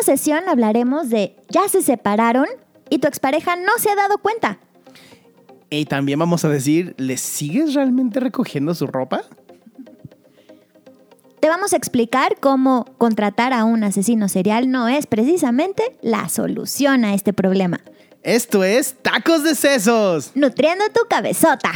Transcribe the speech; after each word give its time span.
esta 0.00 0.16
sesión 0.16 0.48
hablaremos 0.48 1.10
de 1.10 1.36
ya 1.48 1.68
se 1.68 1.82
separaron 1.82 2.46
y 2.88 2.98
tu 2.98 3.08
expareja 3.08 3.56
no 3.56 3.72
se 3.78 3.90
ha 3.90 3.96
dado 3.96 4.18
cuenta. 4.18 4.58
Y 5.68 5.84
también 5.84 6.18
vamos 6.18 6.44
a 6.44 6.48
decir, 6.48 6.94
¿le 6.96 7.16
sigues 7.16 7.74
realmente 7.74 8.18
recogiendo 8.18 8.74
su 8.74 8.86
ropa? 8.86 9.22
Te 11.40 11.48
vamos 11.48 11.72
a 11.72 11.76
explicar 11.76 12.36
cómo 12.40 12.86
contratar 12.98 13.52
a 13.52 13.64
un 13.64 13.84
asesino 13.84 14.28
serial 14.28 14.70
no 14.70 14.88
es 14.88 15.06
precisamente 15.06 15.82
la 16.02 16.28
solución 16.28 17.04
a 17.04 17.14
este 17.14 17.32
problema. 17.32 17.80
Esto 18.22 18.64
es 18.64 18.96
Tacos 19.02 19.44
de 19.44 19.54
Sesos. 19.54 20.32
Nutriendo 20.34 20.84
tu 20.94 21.00
cabezota. 21.08 21.72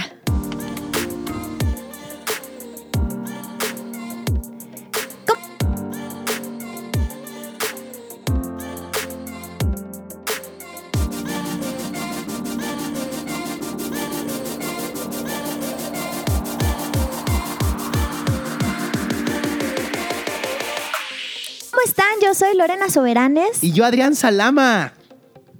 Soy 22.34 22.56
Lorena 22.56 22.90
Soberanes. 22.90 23.62
Y 23.62 23.72
yo, 23.72 23.84
Adrián 23.84 24.14
Salama. 24.16 24.92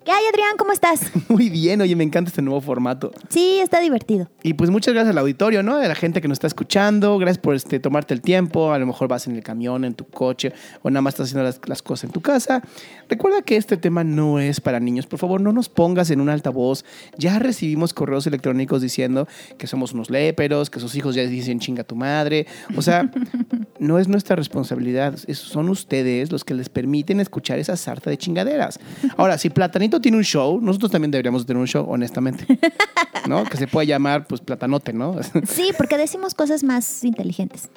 ¿Qué 0.04 0.12
hay, 0.12 0.22
Adrián? 0.30 0.56
¿Cómo 0.58 0.70
estás? 0.72 1.00
Muy 1.30 1.48
bien, 1.48 1.80
oye, 1.80 1.96
me 1.96 2.04
encanta 2.04 2.28
este 2.28 2.42
nuevo 2.42 2.60
formato. 2.60 3.10
Sí, 3.30 3.58
está 3.62 3.80
divertido. 3.80 4.28
Y 4.42 4.52
pues 4.52 4.68
muchas 4.68 4.92
gracias 4.92 5.12
al 5.12 5.18
auditorio, 5.18 5.62
¿no? 5.62 5.76
A 5.76 5.88
la 5.88 5.94
gente 5.94 6.20
que 6.20 6.28
nos 6.28 6.36
está 6.36 6.46
escuchando. 6.46 7.16
Gracias 7.16 7.38
por 7.38 7.54
este, 7.54 7.80
tomarte 7.80 8.12
el 8.12 8.20
tiempo. 8.20 8.72
A 8.72 8.78
lo 8.78 8.84
mejor 8.86 9.08
vas 9.08 9.26
en 9.28 9.34
el 9.36 9.42
camión, 9.42 9.82
en 9.82 9.94
tu 9.94 10.04
coche, 10.06 10.52
o 10.82 10.90
nada 10.90 11.00
más 11.00 11.14
estás 11.14 11.28
haciendo 11.28 11.44
las, 11.44 11.58
las 11.66 11.80
cosas 11.80 12.04
en 12.04 12.10
tu 12.10 12.20
casa. 12.20 12.62
Recuerda 13.08 13.40
que 13.40 13.56
este 13.56 13.78
tema 13.78 14.04
no 14.04 14.38
es 14.38 14.60
para 14.60 14.78
niños. 14.78 15.06
Por 15.06 15.18
favor, 15.18 15.40
no 15.40 15.52
nos 15.54 15.70
pongas 15.70 16.10
en 16.10 16.20
un 16.20 16.28
altavoz. 16.28 16.84
Ya 17.16 17.38
recibimos 17.38 17.94
correos 17.94 18.26
electrónicos 18.26 18.82
diciendo 18.82 19.26
que 19.56 19.66
somos 19.66 19.92
unos 19.94 20.10
léperos, 20.10 20.68
que 20.68 20.80
sus 20.80 20.94
hijos 20.96 21.14
ya 21.14 21.22
dicen 21.22 21.60
chinga 21.60 21.82
tu 21.82 21.96
madre. 21.96 22.46
O 22.76 22.82
sea, 22.82 23.10
no 23.78 23.98
es 23.98 24.08
nuestra 24.08 24.36
responsabilidad. 24.36 25.14
Es- 25.26 25.38
son 25.38 25.70
ustedes 25.70 26.30
los 26.30 26.44
que 26.44 26.52
les 26.52 26.68
permiten 26.68 27.20
escuchar 27.20 27.58
esa 27.58 27.76
sarta 27.78 28.10
de 28.10 28.18
chingaderas. 28.18 28.78
Ahora, 29.16 29.38
si 29.38 29.48
Platanito 29.48 29.93
tiene 30.00 30.16
un 30.18 30.24
show, 30.24 30.60
nosotros 30.60 30.90
también 30.90 31.10
deberíamos 31.10 31.44
tener 31.46 31.60
un 31.60 31.66
show, 31.66 31.86
honestamente. 31.88 32.46
¿No? 33.28 33.44
Que 33.44 33.56
se 33.56 33.66
puede 33.66 33.86
llamar, 33.86 34.26
pues, 34.26 34.40
Platanote, 34.40 34.92
¿no? 34.92 35.16
Sí, 35.46 35.70
porque 35.76 35.96
decimos 35.96 36.34
cosas 36.34 36.62
más 36.64 37.02
inteligentes. 37.04 37.68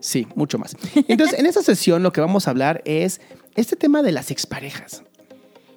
Sí, 0.00 0.26
mucho 0.34 0.58
más. 0.58 0.76
Entonces, 1.08 1.38
en 1.38 1.46
esta 1.46 1.62
sesión 1.64 2.02
lo 2.02 2.12
que 2.12 2.20
vamos 2.20 2.46
a 2.46 2.50
hablar 2.50 2.82
es 2.84 3.20
este 3.54 3.76
tema 3.76 4.02
de 4.02 4.12
las 4.12 4.30
exparejas. 4.30 5.02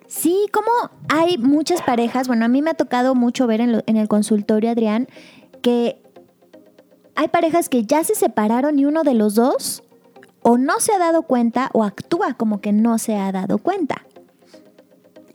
Sí, 0.07 0.47
como 0.53 0.69
hay 1.09 1.37
muchas 1.37 1.81
parejas, 1.81 2.27
bueno, 2.27 2.45
a 2.45 2.47
mí 2.47 2.61
me 2.61 2.69
ha 2.69 2.73
tocado 2.75 3.13
mucho 3.15 3.45
ver 3.47 3.59
en, 3.61 3.71
lo- 3.73 3.83
en 3.87 3.97
el 3.97 4.07
consultorio, 4.07 4.71
Adrián, 4.71 5.07
que 5.61 6.01
hay 7.15 7.27
parejas 7.27 7.67
que 7.67 7.83
ya 7.85 8.03
se 8.03 8.15
separaron 8.15 8.79
y 8.79 8.85
uno 8.85 9.03
de 9.03 9.13
los 9.13 9.35
dos 9.35 9.83
o 10.43 10.57
no 10.57 10.79
se 10.79 10.93
ha 10.93 10.97
dado 10.99 11.23
cuenta 11.23 11.69
o 11.73 11.83
actúa 11.83 12.35
como 12.35 12.61
que 12.61 12.71
no 12.71 12.97
se 12.99 13.15
ha 13.17 13.31
dado 13.33 13.57
cuenta. 13.57 14.05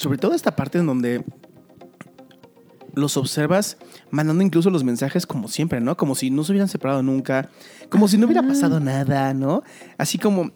Sobre 0.03 0.19
todo 0.19 0.34
esta 0.34 0.56
parte 0.56 0.78
en 0.78 0.86
donde 0.86 1.25
los 2.92 3.17
observas 3.17 3.77
mandando 4.11 4.42
incluso 4.42 4.69
los 4.69 4.83
mensajes 4.83 5.27
como 5.27 5.47
siempre, 5.47 5.81
¿no? 5.81 5.97
Como 5.97 6.17
si 6.17 6.28
no 6.28 6.42
se 6.42 6.50
hubieran 6.50 6.67
separado 6.67 7.05
nunca, 7.05 7.50
como 7.89 8.08
si 8.08 8.19
no 8.19 8.27
hubiera 8.27 8.42
pasado 8.42 8.80
nada, 8.80 9.33
¿no? 9.33 9.62
Así 9.98 10.19
como... 10.19 10.50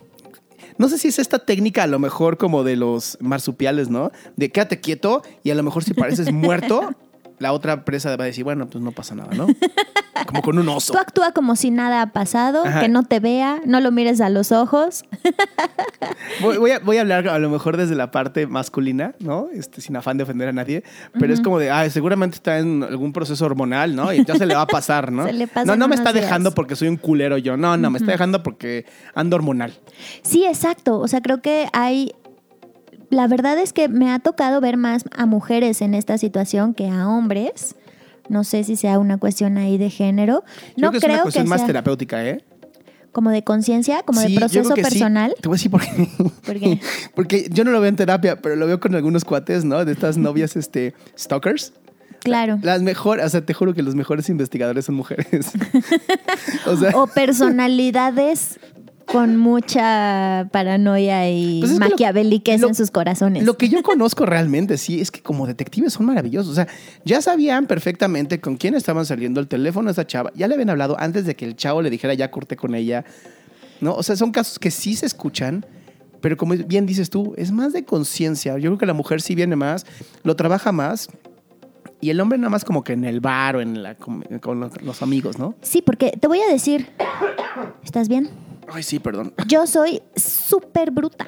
No 0.78 0.88
sé 0.88 0.98
si 0.98 1.06
es 1.06 1.20
esta 1.20 1.38
técnica 1.38 1.84
a 1.84 1.86
lo 1.86 2.00
mejor 2.00 2.38
como 2.38 2.64
de 2.64 2.74
los 2.74 3.18
marsupiales, 3.20 3.88
¿no? 3.88 4.10
De 4.34 4.50
quédate 4.50 4.80
quieto 4.80 5.22
y 5.44 5.50
a 5.50 5.54
lo 5.54 5.62
mejor 5.62 5.84
si 5.84 5.94
pareces 5.94 6.32
muerto, 6.32 6.90
la 7.38 7.52
otra 7.52 7.84
presa 7.84 8.16
va 8.16 8.24
a 8.24 8.26
decir, 8.26 8.44
bueno, 8.44 8.66
pues 8.68 8.82
no 8.82 8.92
pasa 8.92 9.14
nada, 9.14 9.34
¿no? 9.34 9.46
Como 10.26 10.42
con 10.42 10.58
un 10.58 10.68
oso. 10.68 10.92
Tú 10.92 10.98
actúa 10.98 11.32
como 11.32 11.54
si 11.56 11.70
nada 11.70 12.02
ha 12.02 12.06
pasado, 12.12 12.64
Ajá. 12.66 12.80
que 12.80 12.88
no 12.88 13.04
te 13.04 13.20
vea, 13.20 13.60
no 13.64 13.80
lo 13.80 13.92
mires 13.92 14.20
a 14.20 14.28
los 14.30 14.50
ojos. 14.50 15.04
Voy, 16.40 16.58
voy 16.58 16.70
a, 16.72 16.78
voy 16.80 16.96
a 16.98 17.00
hablar 17.02 17.28
a 17.28 17.38
lo 17.38 17.48
mejor 17.48 17.76
desde 17.76 17.94
la 17.94 18.10
parte 18.10 18.46
masculina, 18.46 19.14
¿no? 19.20 19.48
Este, 19.52 19.80
sin 19.80 19.96
afán 19.96 20.16
de 20.16 20.24
ofender 20.24 20.48
a 20.48 20.52
nadie, 20.52 20.82
pero 21.18 21.32
es 21.32 21.40
como 21.40 21.58
de, 21.58 21.70
ah, 21.70 21.88
seguramente 21.88 22.36
está 22.36 22.58
en 22.58 22.82
algún 22.82 23.12
proceso 23.12 23.44
hormonal, 23.46 23.94
¿no? 23.94 24.12
Y 24.12 24.24
ya 24.24 24.34
se 24.34 24.46
le 24.46 24.54
va 24.54 24.62
a 24.62 24.66
pasar, 24.66 25.12
¿no? 25.12 25.24
Se 25.26 25.32
le 25.32 25.46
pasan 25.46 25.66
no, 25.66 25.76
no 25.76 25.88
me 25.88 25.94
está 25.94 26.12
días. 26.12 26.24
dejando 26.24 26.52
porque 26.52 26.76
soy 26.76 26.88
un 26.88 26.96
culero 26.96 27.38
yo, 27.38 27.56
no, 27.56 27.76
no, 27.76 27.90
me 27.90 27.98
está 27.98 28.12
dejando 28.12 28.42
porque 28.42 28.86
ando 29.14 29.36
hormonal. 29.36 29.72
Sí, 30.22 30.44
exacto. 30.44 30.98
O 30.98 31.08
sea, 31.08 31.20
creo 31.20 31.40
que 31.40 31.68
hay. 31.72 32.12
La 33.10 33.26
verdad 33.28 33.58
es 33.58 33.72
que 33.72 33.88
me 33.88 34.10
ha 34.12 34.18
tocado 34.18 34.60
ver 34.60 34.76
más 34.76 35.04
a 35.16 35.26
mujeres 35.26 35.80
en 35.82 35.94
esta 35.94 36.18
situación 36.18 36.74
que 36.74 36.88
a 36.88 37.08
hombres. 37.08 37.76
No 38.28 38.42
sé 38.42 38.64
si 38.64 38.76
sea 38.76 38.98
una 38.98 39.18
cuestión 39.18 39.56
ahí 39.58 39.78
de 39.78 39.90
género. 39.90 40.42
No 40.76 40.88
creo 40.88 40.90
que 40.90 40.96
es 40.96 41.04
creo 41.04 41.14
una 41.14 41.22
cuestión 41.22 41.44
que 41.44 41.50
más 41.50 41.60
sea 41.60 41.66
terapéutica, 41.68 42.24
¿eh? 42.26 42.44
como 43.16 43.30
de 43.30 43.42
conciencia, 43.42 44.02
como 44.02 44.20
Sí, 44.20 44.34
de 44.34 44.38
proceso 44.38 44.74
que 44.74 44.84
sí. 44.84 44.90
personal. 44.90 45.34
Te 45.40 45.48
voy 45.48 45.54
a 45.54 45.56
decir 45.56 45.70
por 45.70 45.80
qué. 45.80 46.08
¿Por 46.44 46.60
qué? 46.60 46.80
Porque 47.14 47.48
yo 47.50 47.64
no 47.64 47.70
lo 47.70 47.80
veo 47.80 47.88
en 47.88 47.96
terapia, 47.96 48.42
pero 48.42 48.56
lo 48.56 48.66
veo 48.66 48.78
con 48.78 48.94
algunos 48.94 49.24
cuates, 49.24 49.64
¿no? 49.64 49.86
De 49.86 49.92
estas 49.92 50.18
novias, 50.18 50.54
este, 50.54 50.92
stalkers. 51.18 51.72
Claro. 52.22 52.58
Las 52.60 52.82
mejores, 52.82 53.24
o 53.24 53.28
sea, 53.30 53.40
te 53.40 53.54
juro 53.54 53.72
que 53.72 53.82
los 53.82 53.94
mejores 53.94 54.28
investigadores 54.28 54.84
son 54.84 54.96
mujeres. 54.96 55.50
o 56.66 56.76
sea, 56.76 56.90
O 56.94 57.06
personalidades 57.06 58.60
con 59.06 59.36
mucha 59.36 60.48
paranoia 60.52 61.30
y 61.30 61.60
Pues 61.60 61.72
lo- 62.60 62.68
en 62.68 62.74
sus 62.74 62.90
corazones. 62.90 63.44
Lo 63.44 63.56
que 63.56 63.68
yo 63.68 63.82
conozco 63.82 64.26
realmente, 64.26 64.76
sí, 64.78 65.00
es 65.00 65.10
que 65.10 65.22
como 65.22 65.46
detectives 65.46 65.92
son 65.92 66.06
maravillosos. 66.06 66.52
O 66.52 66.54
sea, 66.54 66.66
ya 67.04 67.22
sabían 67.22 67.66
perfectamente 67.66 68.40
con 68.40 68.56
quién 68.56 68.74
estaban 68.74 69.06
saliendo 69.06 69.40
el 69.40 69.48
teléfono 69.48 69.88
a 69.88 69.92
esa 69.92 70.06
chava. 70.06 70.32
Ya 70.34 70.48
le 70.48 70.54
habían 70.54 70.70
hablado 70.70 70.96
antes 70.98 71.24
de 71.24 71.36
que 71.36 71.44
el 71.44 71.56
chavo 71.56 71.82
le 71.82 71.90
dijera 71.90 72.14
ya 72.14 72.30
corté 72.30 72.56
con 72.56 72.74
ella. 72.74 73.04
¿No? 73.80 73.94
O 73.94 74.02
sea, 74.02 74.16
son 74.16 74.32
casos 74.32 74.58
que 74.58 74.70
sí 74.70 74.96
se 74.96 75.06
escuchan, 75.06 75.64
pero 76.20 76.36
como 76.36 76.54
bien 76.54 76.86
dices 76.86 77.10
tú, 77.10 77.34
es 77.36 77.52
más 77.52 77.72
de 77.72 77.84
conciencia. 77.84 78.54
Yo 78.54 78.70
creo 78.70 78.78
que 78.78 78.86
la 78.86 78.94
mujer 78.94 79.20
sí 79.20 79.34
viene 79.34 79.54
más, 79.54 79.86
lo 80.22 80.34
trabaja 80.34 80.72
más. 80.72 81.08
Y 82.00 82.10
el 82.10 82.20
hombre 82.20 82.38
nada 82.38 82.50
más 82.50 82.64
como 82.64 82.84
que 82.84 82.92
en 82.94 83.04
el 83.04 83.20
bar 83.20 83.56
o 83.56 83.60
en 83.60 83.82
la, 83.82 83.94
con, 83.94 84.24
los 84.82 85.02
amigos, 85.02 85.38
¿no? 85.38 85.54
Sí, 85.62 85.82
porque 85.82 86.12
te 86.18 86.26
voy 86.26 86.40
a 86.40 86.50
decir. 86.50 86.88
¿Estás 87.84 88.08
bien? 88.08 88.28
Ay, 88.72 88.82
sí, 88.82 88.98
perdón. 88.98 89.32
Yo 89.48 89.66
soy 89.66 90.02
súper 90.16 90.90
bruta. 90.90 91.26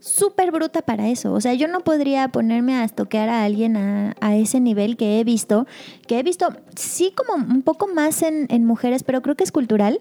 Súper 0.00 0.50
bruta 0.52 0.80
para 0.82 1.08
eso. 1.08 1.32
O 1.32 1.40
sea, 1.40 1.54
yo 1.54 1.66
no 1.68 1.80
podría 1.80 2.28
ponerme 2.28 2.76
a 2.76 2.84
estoquear 2.84 3.28
a 3.28 3.44
alguien 3.44 3.76
a, 3.76 4.14
a 4.20 4.36
ese 4.36 4.60
nivel 4.60 4.96
que 4.96 5.18
he 5.20 5.24
visto. 5.24 5.66
Que 6.06 6.18
he 6.20 6.22
visto, 6.22 6.48
sí, 6.76 7.12
como 7.16 7.34
un 7.44 7.62
poco 7.62 7.88
más 7.88 8.22
en, 8.22 8.46
en 8.48 8.64
mujeres, 8.64 9.02
pero 9.02 9.22
creo 9.22 9.34
que 9.34 9.42
es 9.44 9.50
cultural. 9.52 10.00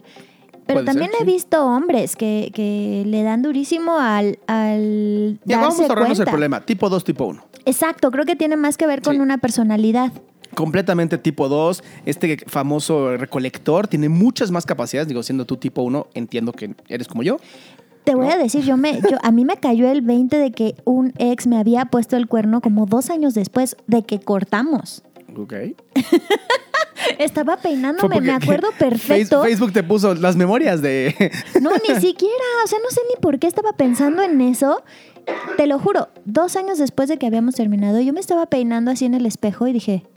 Pero 0.67 0.83
también 0.85 1.11
ser, 1.11 1.21
he 1.21 1.25
sí. 1.25 1.31
visto 1.31 1.65
hombres 1.65 2.15
que, 2.15 2.51
que 2.53 3.03
le 3.07 3.23
dan 3.23 3.41
durísimo 3.41 3.97
al, 3.97 4.37
al 4.47 5.39
Ya 5.45 5.57
vamos 5.57 5.77
darse 5.77 5.83
a 5.83 5.87
ahorrarnos 5.87 6.19
el 6.19 6.25
cuenta. 6.25 6.31
problema. 6.31 6.65
Tipo 6.65 6.89
2, 6.89 7.03
tipo 7.03 7.25
1. 7.25 7.43
Exacto, 7.65 8.11
creo 8.11 8.25
que 8.25 8.35
tiene 8.35 8.55
más 8.55 8.77
que 8.77 8.85
ver 8.85 9.01
con 9.01 9.15
Sí. 9.15 9.19
una 9.19 9.39
personalidad. 9.39 10.11
Completamente 10.57 11.19
tipo 11.19 11.47
2. 11.47 11.83
Este 12.07 12.37
famoso 12.47 13.15
recolector 13.15 13.87
tiene 13.87 14.09
muchas 14.09 14.49
más 14.49 14.65
capacidades. 14.65 15.07
Digo, 15.07 15.21
siendo 15.21 15.45
tú 15.45 15.57
tipo 15.57 15.83
1, 15.83 16.07
entiendo 16.15 16.51
que 16.51 16.73
eres 16.89 17.07
como 17.07 17.21
yo. 17.21 17.37
Te 18.03 18.15
voy 18.15 18.25
¿No? 18.27 18.33
a 18.33 18.37
decir, 18.37 18.63
yo 18.63 18.75
me, 18.75 18.99
yo, 19.01 19.17
a 19.23 19.31
mí 19.31 19.45
me 19.45 19.57
cayó 19.57 19.87
el 19.91 20.01
20 20.01 20.35
de 20.37 20.51
que 20.51 20.75
un 20.83 21.13
ex 21.19 21.45
me 21.45 21.57
había 21.59 21.85
puesto 21.85 22.17
el 22.17 22.27
cuerno 22.27 22.59
como 22.61 22.87
dos 22.87 23.09
años 23.11 23.35
después 23.35 23.77
de 23.85 24.01
que 24.03 24.19
cortamos. 24.19 25.03
Ok. 25.37 25.53
Estaba 27.19 27.57
peinándome, 27.57 28.19
me 28.21 28.31
acuerdo 28.31 28.69
perfecto. 28.79 29.37
Face- 29.41 29.49
Facebook 29.49 29.71
te 29.73 29.83
puso 29.83 30.15
las 30.15 30.35
memorias 30.35 30.81
de. 30.81 31.13
No, 31.61 31.69
ni 31.87 32.01
siquiera, 32.01 32.33
o 32.63 32.67
sea, 32.67 32.79
no 32.83 32.89
sé 32.89 33.01
ni 33.09 33.21
por 33.21 33.37
qué 33.39 33.47
estaba 33.47 33.73
pensando 33.73 34.23
en 34.23 34.41
eso. 34.41 34.81
Te 35.57 35.67
lo 35.67 35.77
juro, 35.77 36.07
dos 36.25 36.55
años 36.55 36.77
después 36.79 37.09
de 37.09 37.17
que 37.17 37.27
habíamos 37.27 37.55
terminado, 37.55 37.99
yo 37.99 38.13
me 38.13 38.19
estaba 38.19 38.45
peinando 38.47 38.91
así 38.91 39.05
en 39.05 39.13
el 39.13 39.25
espejo 39.25 39.67
y 39.67 39.73
dije, 39.73 40.03
"Ah, 40.05 40.16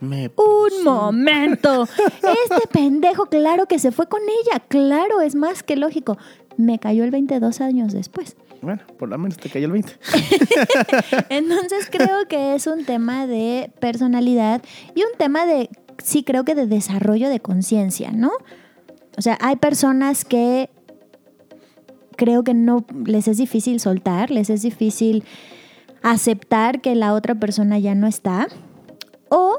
Me- 0.00 0.30
un 0.36 0.84
momento, 0.84 1.84
este 1.84 2.66
pendejo, 2.72 3.26
claro 3.26 3.66
que 3.66 3.78
se 3.78 3.92
fue 3.92 4.08
con 4.08 4.20
ella, 4.22 4.60
claro, 4.68 5.20
es 5.20 5.34
más 5.34 5.62
que 5.62 5.76
lógico. 5.76 6.16
Me 6.56 6.78
cayó 6.78 7.04
el 7.04 7.10
22 7.10 7.60
años 7.60 7.92
después. 7.92 8.36
Bueno, 8.62 8.80
por 8.98 9.08
lo 9.08 9.18
menos 9.18 9.38
te 9.38 9.48
cayó 9.48 9.66
el 9.66 9.72
20. 9.72 9.92
Entonces 11.30 11.88
creo 11.90 12.26
que 12.28 12.54
es 12.54 12.66
un 12.66 12.84
tema 12.84 13.26
de 13.26 13.70
personalidad 13.80 14.62
y 14.94 15.00
un 15.02 15.16
tema 15.18 15.46
de, 15.46 15.68
sí 16.02 16.22
creo 16.24 16.44
que 16.44 16.54
de 16.54 16.66
desarrollo 16.66 17.28
de 17.28 17.40
conciencia, 17.40 18.12
¿no? 18.12 18.30
O 19.18 19.22
sea, 19.22 19.36
hay 19.40 19.56
personas 19.56 20.24
que 20.24 20.70
creo 22.16 22.44
que 22.44 22.54
no 22.54 22.84
les 23.04 23.28
es 23.28 23.38
difícil 23.38 23.80
soltar, 23.80 24.30
les 24.30 24.48
es 24.50 24.62
difícil 24.62 25.24
aceptar 26.02 26.80
que 26.80 26.94
la 26.94 27.14
otra 27.14 27.34
persona 27.34 27.78
ya 27.78 27.94
no 27.94 28.06
está. 28.06 28.48
O 29.34 29.58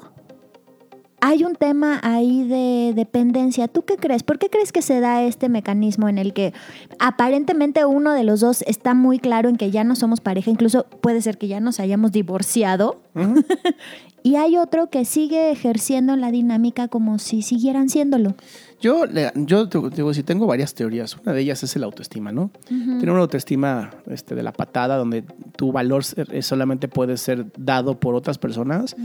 hay 1.19 1.45
un 1.45 1.55
tema 1.55 1.99
ahí 2.03 2.47
de 2.47 2.93
dependencia. 2.93 3.67
¿Tú 3.67 3.85
qué 3.85 3.95
crees? 3.95 4.21
¿Por 4.21 4.37
qué 4.37 4.49
crees 4.51 4.71
que 4.71 4.83
se 4.83 4.99
da 4.99 5.23
este 5.23 5.49
mecanismo 5.49 6.07
en 6.09 6.19
el 6.19 6.31
que 6.33 6.53
aparentemente 6.99 7.83
uno 7.83 8.11
de 8.11 8.23
los 8.23 8.41
dos 8.41 8.61
está 8.67 8.93
muy 8.93 9.17
claro 9.17 9.49
en 9.49 9.55
que 9.55 9.71
ya 9.71 9.83
no 9.83 9.95
somos 9.95 10.21
pareja, 10.21 10.51
incluso 10.51 10.85
puede 11.01 11.21
ser 11.21 11.39
que 11.39 11.47
ya 11.47 11.59
nos 11.59 11.79
hayamos 11.79 12.11
divorciado, 12.11 13.01
y 14.23 14.35
hay 14.35 14.57
otro 14.57 14.89
que 14.89 15.05
sigue 15.05 15.49
ejerciendo 15.49 16.15
la 16.17 16.29
dinámica 16.29 16.87
como 16.87 17.17
si 17.17 17.41
siguieran 17.41 17.89
siéndolo? 17.89 18.35
Yo, 18.81 19.05
yo 19.35 19.65
digo, 19.65 20.13
si 20.13 20.23
tengo 20.23 20.45
varias 20.45 20.73
teorías. 20.73 21.15
Una 21.23 21.31
de 21.31 21.39
ellas 21.39 21.63
es 21.63 21.73
el 21.77 21.85
autoestima, 21.85 22.33
¿no? 22.33 22.51
Tener 22.67 23.09
una 23.09 23.21
autoestima 23.21 23.91
este, 24.07 24.35
de 24.35 24.43
la 24.43 24.51
patada, 24.51 24.97
donde 24.97 25.23
tu 25.55 25.71
valor 25.71 26.03
solamente 26.03 26.89
puede 26.89 27.15
ser 27.15 27.45
dado 27.57 27.97
por 27.97 28.13
otras 28.13 28.37
personas, 28.37 28.97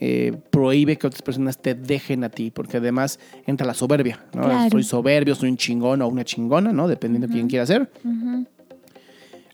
eh, 0.00 0.36
prohíbe 0.50 0.98
que 0.98 1.06
otras 1.06 1.22
personas 1.22 1.58
te 1.58 1.74
dejen 1.74 2.24
a 2.24 2.28
ti, 2.28 2.50
porque 2.50 2.78
además 2.78 3.20
entra 3.46 3.66
la 3.66 3.74
soberbia, 3.74 4.24
¿no? 4.34 4.70
Soy 4.70 4.82
soberbio, 4.82 5.34
soy 5.34 5.50
un 5.50 5.56
chingón 5.56 6.02
o 6.02 6.08
una 6.08 6.24
chingona, 6.24 6.72
¿no? 6.72 6.88
Dependiendo 6.88 7.28
de 7.28 7.32
quién 7.32 7.48
quiera 7.48 7.64
ser. 7.66 7.90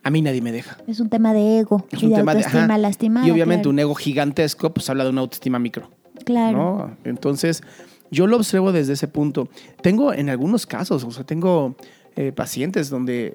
A 0.03 0.11
mí 0.11 0.23
nadie 0.23 0.41
me 0.41 0.51
deja. 0.51 0.79
Es 0.87 0.99
un 1.01 1.11
tema 1.11 1.35
de 1.35 1.59
ego 1.59 1.85
es 1.91 2.03
un 2.03 2.15
tema 2.15 2.33
autoestima 2.33 2.77
de, 2.77 2.83
lastimada. 2.83 3.27
Y 3.27 3.31
obviamente 3.31 3.69
un 3.69 3.79
ego 3.79 3.95
gigantesco, 3.95 4.73
pues 4.73 4.89
habla 4.89 5.05
de 5.05 5.11
una 5.11 5.21
autoestima 5.21 5.59
micro. 5.59 5.91
Claro. 6.25 6.57
¿no? 6.57 6.97
Entonces 7.05 7.63
yo 8.11 8.27
lo 8.27 8.37
observo 8.37 8.73
desde 8.73 8.95
ese 8.95 9.09
punto. 9.09 9.49
Tengo 9.83 10.13
en 10.13 10.31
algunos 10.31 10.67
casos, 10.67 11.05
o 11.05 11.11
sea, 11.11 11.25
tengo 11.25 11.77
eh, 12.17 12.33
pacientes 12.33 12.89
donde 12.89 13.35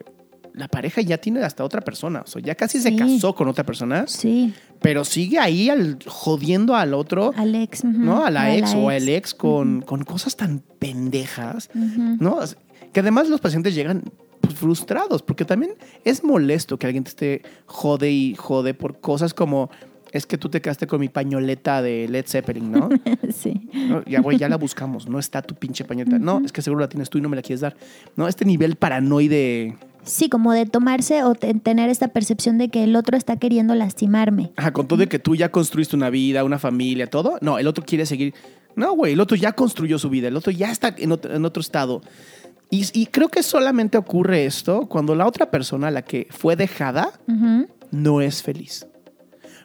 la 0.55 0.67
pareja 0.67 1.01
ya 1.01 1.17
tiene 1.17 1.43
hasta 1.43 1.63
otra 1.63 1.81
persona, 1.81 2.21
o 2.25 2.27
sea, 2.27 2.41
ya 2.41 2.55
casi 2.55 2.79
se 2.79 2.95
casó 2.95 3.35
con 3.35 3.47
otra 3.47 3.65
persona. 3.65 4.05
Sí. 4.07 4.53
Pero 4.81 5.03
sigue 5.03 5.39
ahí 5.39 5.69
al, 5.69 5.99
jodiendo 6.05 6.75
al 6.75 6.93
otro. 6.93 7.33
Al 7.35 7.55
ex. 7.55 7.83
¿No? 7.83 8.25
A 8.25 8.31
la, 8.31 8.55
ex, 8.55 8.73
o 8.73 8.89
al 8.89 9.09
ex 9.09 9.33
con, 9.33 9.81
con 9.81 10.03
cosas 10.03 10.35
tan 10.35 10.61
pendejas, 10.79 11.69
¿no? 11.73 12.39
Que 12.93 13.01
además 13.01 13.29
los 13.29 13.41
pacientes 13.41 13.75
llegan 13.75 14.03
pues, 14.41 14.55
frustrados, 14.55 15.21
porque 15.21 15.45
también 15.45 15.73
es 16.03 16.23
molesto 16.23 16.77
que 16.77 16.87
alguien 16.87 17.03
te 17.03 17.09
esté 17.09 17.41
jode 17.65 18.11
y 18.11 18.35
jode 18.35 18.73
por 18.73 18.99
cosas 18.99 19.33
como 19.33 19.69
es 20.15 20.25
que 20.25 20.37
tú 20.37 20.47
te 20.47 20.61
quedaste 20.61 20.87
con 20.87 21.01
mi 21.01 21.09
pañoleta 21.09 21.81
de 21.81 22.07
Led 22.07 22.25
Zeppelin, 22.25 22.71
¿no? 22.71 22.87
sí. 23.35 23.69
Ya, 24.07 24.21
güey, 24.21 24.37
ya 24.37 24.47
la 24.47 24.55
buscamos. 24.55 25.09
No 25.09 25.19
está 25.19 25.41
tu 25.41 25.55
pinche 25.55 25.83
pañoleta. 25.83 26.17
No, 26.17 26.41
es 26.45 26.53
que 26.53 26.61
seguro 26.61 26.79
la 26.79 26.87
tienes 26.87 27.09
tú 27.09 27.17
y 27.17 27.21
no 27.21 27.27
me 27.27 27.35
la 27.35 27.41
quieres 27.41 27.59
dar. 27.59 27.75
No, 28.15 28.29
este 28.29 28.45
nivel 28.45 28.77
paranoide. 28.77 29.75
Sí, 30.05 30.29
como 30.29 30.53
de 30.53 30.67
tomarse 30.67 31.23
o 31.23 31.33
tener 31.33 31.89
esta 31.89 32.09
percepción 32.09 32.59
de 32.59 32.69
que 32.69 32.83
el 32.83 32.95
otro 32.95 33.17
está 33.17 33.37
queriendo 33.37 33.73
lastimarme. 33.73 34.51
Ajá, 34.55 34.71
con 34.71 34.87
todo 34.87 34.99
de 34.99 35.07
que 35.07 35.17
tú 35.17 35.35
ya 35.35 35.49
construiste 35.49 35.95
una 35.95 36.11
vida, 36.11 36.43
una 36.43 36.59
familia, 36.59 37.07
todo. 37.07 37.37
No, 37.41 37.57
el 37.57 37.67
otro 37.67 37.83
quiere 37.83 38.05
seguir. 38.05 38.33
No, 38.75 38.93
güey, 38.93 39.13
el 39.13 39.19
otro 39.19 39.35
ya 39.35 39.53
construyó 39.53 39.97
su 39.97 40.09
vida. 40.09 40.27
El 40.27 40.37
otro 40.37 40.51
ya 40.51 40.71
está 40.71 40.93
en 40.97 41.11
otro, 41.11 41.61
estado. 41.61 42.01
Y, 42.69 43.05
creo 43.07 43.29
que 43.29 43.41
solamente 43.41 43.97
ocurre 43.97 44.45
esto 44.45 44.87
cuando 44.87 45.15
la 45.15 45.25
otra 45.25 45.49
persona, 45.49 45.89
la 45.91 46.03
que 46.03 46.27
fue 46.29 46.55
dejada, 46.55 47.11
no 47.91 48.21
es 48.21 48.43
feliz. 48.43 48.85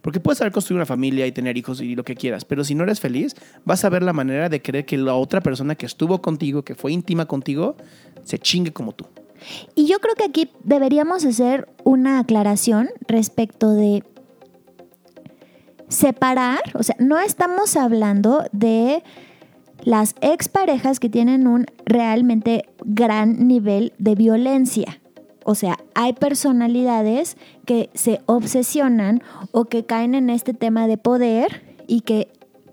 Porque 0.00 0.20
puedes 0.20 0.40
haber 0.40 0.52
construido 0.52 0.78
una 0.78 0.86
familia 0.86 1.26
y 1.26 1.32
tener 1.32 1.58
hijos 1.58 1.82
y 1.82 1.94
lo 1.94 2.04
que 2.04 2.14
quieras, 2.14 2.46
pero 2.46 2.64
si 2.64 2.74
no 2.74 2.84
eres 2.84 3.00
feliz, 3.00 3.34
vas 3.64 3.84
a 3.84 3.90
ver 3.90 4.02
la 4.02 4.14
manera 4.14 4.48
de 4.48 4.62
querer 4.62 4.86
que 4.86 4.96
la 4.96 5.14
otra 5.14 5.42
persona 5.42 5.74
que 5.74 5.84
estuvo 5.84 6.22
contigo, 6.22 6.62
que 6.62 6.74
fue 6.74 6.92
íntima 6.92 7.26
contigo, 7.26 7.76
se 8.24 8.38
chingue 8.38 8.72
como 8.72 8.92
tú. 8.92 9.06
Y 9.74 9.86
yo 9.86 9.98
creo 10.00 10.14
que 10.14 10.24
aquí 10.24 10.50
deberíamos 10.64 11.24
hacer 11.24 11.68
una 11.84 12.18
aclaración 12.18 12.90
respecto 13.06 13.70
de 13.70 14.04
separar, 15.88 16.60
o 16.74 16.82
sea, 16.82 16.96
no 16.98 17.18
estamos 17.18 17.76
hablando 17.76 18.44
de 18.52 19.02
las 19.82 20.14
exparejas 20.20 21.00
que 21.00 21.08
tienen 21.08 21.46
un 21.46 21.66
realmente 21.84 22.64
gran 22.84 23.48
nivel 23.48 23.92
de 23.98 24.14
violencia. 24.14 25.00
O 25.44 25.54
sea, 25.54 25.78
hay 25.94 26.12
personalidades 26.12 27.36
que 27.66 27.90
se 27.94 28.20
obsesionan 28.26 29.22
o 29.52 29.64
que 29.64 29.84
caen 29.84 30.14
en 30.14 30.30
este 30.30 30.54
tema 30.54 30.86
de 30.86 30.98
poder 30.98 31.62
y 31.86 32.02
que, 32.02 32.28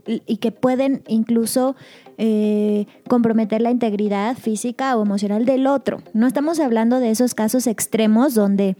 y 0.08 0.38
que 0.38 0.52
pueden 0.52 1.04
incluso 1.08 1.76
eh, 2.18 2.88
comprometer 3.08 3.62
la 3.62 3.70
integridad 3.70 4.36
física 4.36 4.98
o 4.98 5.04
emocional 5.04 5.46
del 5.46 5.68
otro. 5.68 6.02
No 6.14 6.26
estamos 6.26 6.60
hablando 6.60 7.00
de 7.00 7.12
esos 7.12 7.36
casos 7.36 7.68
extremos 7.68 8.34
donde 8.34 8.76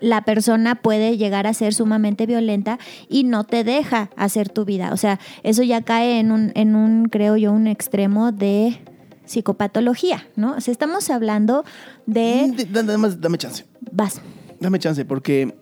la 0.00 0.22
persona 0.22 0.76
puede 0.76 1.16
llegar 1.16 1.46
a 1.46 1.54
ser 1.54 1.74
sumamente 1.74 2.26
violenta 2.26 2.78
y 3.08 3.24
no 3.24 3.44
te 3.44 3.64
deja 3.64 4.10
hacer 4.16 4.48
tu 4.48 4.64
vida. 4.64 4.92
O 4.92 4.96
sea, 4.96 5.18
eso 5.42 5.62
ya 5.62 5.82
cae 5.82 6.20
en 6.20 6.32
un, 6.32 6.52
en 6.54 6.76
un 6.76 7.08
creo 7.08 7.36
yo, 7.36 7.52
un 7.52 7.66
extremo 7.66 8.30
de 8.30 8.78
psicopatología, 9.24 10.28
¿no? 10.36 10.54
O 10.56 10.60
sea, 10.60 10.72
estamos 10.72 11.08
hablando 11.08 11.64
de... 12.06 12.52
Dame, 12.70 13.10
dame 13.10 13.38
chance. 13.38 13.64
Vas. 13.90 14.20
Dame 14.58 14.78
chance, 14.78 15.04
porque 15.04 15.54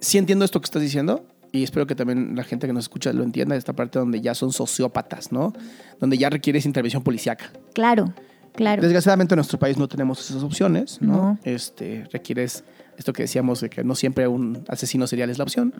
sí 0.00 0.18
entiendo 0.18 0.44
esto 0.44 0.60
que 0.60 0.66
estás 0.66 0.82
diciendo 0.82 1.24
y 1.52 1.62
espero 1.62 1.86
que 1.86 1.94
también 1.94 2.36
la 2.36 2.44
gente 2.44 2.66
que 2.66 2.72
nos 2.72 2.84
escucha 2.84 3.12
lo 3.12 3.22
entienda, 3.22 3.56
esta 3.56 3.74
parte 3.74 3.98
donde 3.98 4.20
ya 4.20 4.34
son 4.34 4.52
sociópatas, 4.52 5.32
¿no? 5.32 5.52
Donde 6.00 6.18
ya 6.18 6.30
requieres 6.30 6.66
intervención 6.66 7.02
policíaca. 7.02 7.50
Claro, 7.74 8.12
claro. 8.54 8.82
Desgraciadamente 8.82 9.34
en 9.34 9.38
nuestro 9.38 9.58
país 9.58 9.78
no 9.78 9.88
tenemos 9.88 10.20
esas 10.28 10.42
opciones, 10.42 11.00
¿no? 11.00 11.38
Este, 11.44 12.06
requieres 12.12 12.64
esto 12.98 13.12
que 13.12 13.22
decíamos 13.22 13.60
de 13.60 13.70
que 13.70 13.84
no 13.84 13.94
siempre 13.94 14.26
un 14.26 14.64
asesino 14.68 15.06
serial 15.06 15.30
es 15.30 15.38
la 15.38 15.44
opción, 15.44 15.72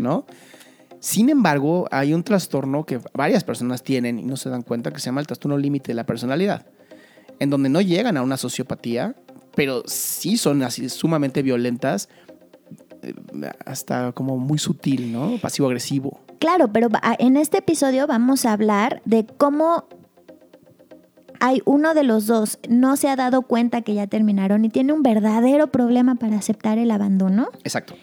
¿no? 0.00 0.24
Sin 1.00 1.28
embargo, 1.28 1.88
hay 1.90 2.14
un 2.14 2.22
trastorno 2.22 2.86
que 2.86 3.00
varias 3.12 3.44
personas 3.44 3.82
tienen 3.82 4.18
y 4.18 4.22
no 4.22 4.36
se 4.36 4.48
dan 4.48 4.62
cuenta 4.62 4.92
que 4.92 5.00
se 5.00 5.06
llama 5.06 5.20
el 5.20 5.26
trastorno 5.26 5.58
límite 5.58 5.88
de 5.88 5.94
la 5.94 6.06
personalidad, 6.06 6.66
en 7.40 7.50
donde 7.50 7.68
no 7.68 7.80
llegan 7.80 8.16
a 8.16 8.22
una 8.22 8.36
sociopatía, 8.36 9.14
pero 9.54 9.82
sí 9.86 10.36
son 10.36 10.62
así 10.62 10.88
sumamente 10.88 11.42
violentas, 11.42 12.08
hasta 13.64 14.12
como 14.12 14.38
muy 14.38 14.58
sutil, 14.58 15.12
¿no? 15.12 15.38
Pasivo-agresivo. 15.40 16.20
Claro, 16.38 16.72
pero 16.72 16.88
en 17.18 17.36
este 17.36 17.58
episodio 17.58 18.06
vamos 18.06 18.44
a 18.44 18.52
hablar 18.52 19.00
de 19.04 19.26
cómo 19.26 19.86
hay 21.40 21.60
uno 21.64 21.94
de 21.94 22.04
los 22.04 22.26
dos 22.26 22.60
no 22.68 22.96
se 22.96 23.08
ha 23.08 23.16
dado 23.16 23.42
cuenta 23.42 23.82
que 23.82 23.94
ya 23.94 24.06
terminaron 24.06 24.64
y 24.64 24.68
tiene 24.68 24.92
un 24.92 25.02
verdadero 25.02 25.66
problema 25.66 26.14
para 26.14 26.36
aceptar 26.36 26.78
el 26.78 26.90
abandono. 26.92 27.48
Exacto. 27.64 27.94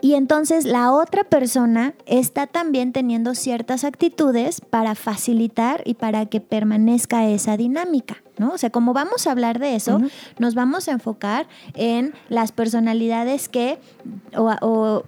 Y 0.00 0.14
entonces 0.14 0.64
la 0.64 0.92
otra 0.92 1.24
persona 1.24 1.94
está 2.06 2.46
también 2.46 2.92
teniendo 2.92 3.34
ciertas 3.34 3.82
actitudes 3.82 4.60
para 4.60 4.94
facilitar 4.94 5.82
y 5.84 5.94
para 5.94 6.26
que 6.26 6.40
permanezca 6.40 7.26
esa 7.28 7.56
dinámica, 7.56 8.22
¿no? 8.38 8.52
O 8.52 8.58
sea, 8.58 8.70
como 8.70 8.92
vamos 8.92 9.26
a 9.26 9.32
hablar 9.32 9.58
de 9.58 9.74
eso, 9.74 10.00
nos 10.38 10.54
vamos 10.54 10.88
a 10.88 10.92
enfocar 10.92 11.48
en 11.74 12.14
las 12.28 12.52
personalidades 12.52 13.48
que, 13.48 13.80
o, 14.36 14.54
o, 14.60 15.04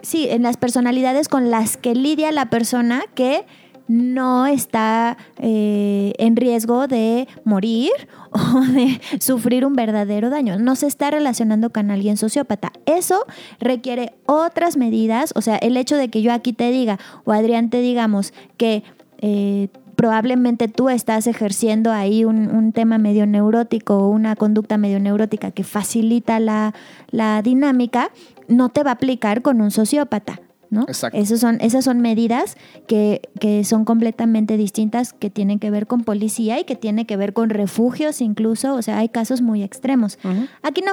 sí, 0.00 0.28
en 0.28 0.44
las 0.44 0.56
personalidades 0.56 1.28
con 1.28 1.50
las 1.50 1.76
que 1.76 1.96
lidia 1.96 2.30
la 2.30 2.50
persona 2.50 3.02
que 3.16 3.46
no 3.88 4.46
está 4.46 5.16
eh, 5.38 6.12
en 6.18 6.36
riesgo 6.36 6.86
de 6.86 7.26
morir 7.44 7.90
o 8.30 8.60
de 8.60 9.00
sufrir 9.18 9.66
un 9.66 9.74
verdadero 9.74 10.30
daño. 10.30 10.58
No 10.58 10.76
se 10.76 10.86
está 10.86 11.10
relacionando 11.10 11.70
con 11.70 11.90
alguien 11.90 12.16
sociópata. 12.16 12.72
Eso 12.86 13.24
requiere 13.58 14.12
otras 14.26 14.76
medidas. 14.76 15.32
O 15.34 15.40
sea, 15.40 15.56
el 15.56 15.76
hecho 15.76 15.96
de 15.96 16.08
que 16.08 16.22
yo 16.22 16.32
aquí 16.32 16.52
te 16.52 16.70
diga 16.70 16.98
o 17.24 17.32
Adrián 17.32 17.70
te 17.70 17.80
digamos 17.80 18.32
que 18.56 18.84
eh, 19.20 19.68
probablemente 19.96 20.68
tú 20.68 20.90
estás 20.90 21.26
ejerciendo 21.26 21.90
ahí 21.90 22.24
un, 22.24 22.72
tema 22.72 22.98
medio 22.98 23.26
neurótico 23.26 23.98
o 23.98 24.08
una 24.10 24.36
conducta 24.36 24.78
medio 24.78 25.00
neurótica 25.00 25.50
que 25.50 25.64
facilita 25.64 26.38
la, 26.38 26.72
la 27.10 27.42
dinámica, 27.42 28.12
no 28.46 28.68
te 28.68 28.84
va 28.84 28.90
a 28.90 28.94
aplicar 28.94 29.42
con 29.42 29.60
un 29.60 29.72
sociópata. 29.72 30.40
¿No? 30.70 30.86
son, 30.92 31.58
esas 31.60 31.84
son 31.84 32.00
medidas 32.00 32.56
que, 32.86 33.20
son 33.64 33.84
completamente 33.84 34.56
distintas, 34.56 35.12
que 35.12 35.30
tienen 35.30 35.58
que 35.58 35.70
ver 35.70 35.86
con 35.86 36.04
policía 36.04 36.60
y 36.60 36.64
que 36.64 36.76
tienen 36.76 37.06
que 37.06 37.16
ver 37.16 37.32
con 37.32 37.50
refugios 37.50 38.20
incluso, 38.20 38.74
o 38.74 38.82
sea, 38.82 38.98
hay 38.98 39.08
casos 39.08 39.42
muy 39.42 39.62
extremos. 39.62 40.18
Aquí 40.62 40.82
no, 40.82 40.92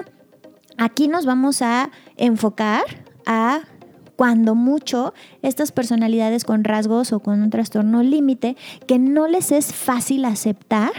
aquí 0.77 1.07
nos 1.07 1.25
vamos 1.25 1.61
a 1.61 1.91
enfocar 2.17 2.83
a 3.25 3.61
cuando 4.15 4.55
mucho 4.55 5.13
estas 5.41 5.71
personalidades 5.71 6.45
con 6.45 6.63
rasgos 6.63 7.11
o 7.11 7.19
con 7.19 7.41
un 7.41 7.49
trastorno 7.49 8.01
límite 8.01 8.55
que 8.87 8.97
no 8.97 9.27
les 9.27 9.51
es 9.51 9.73
fácil 9.73 10.25
aceptar 10.25 10.91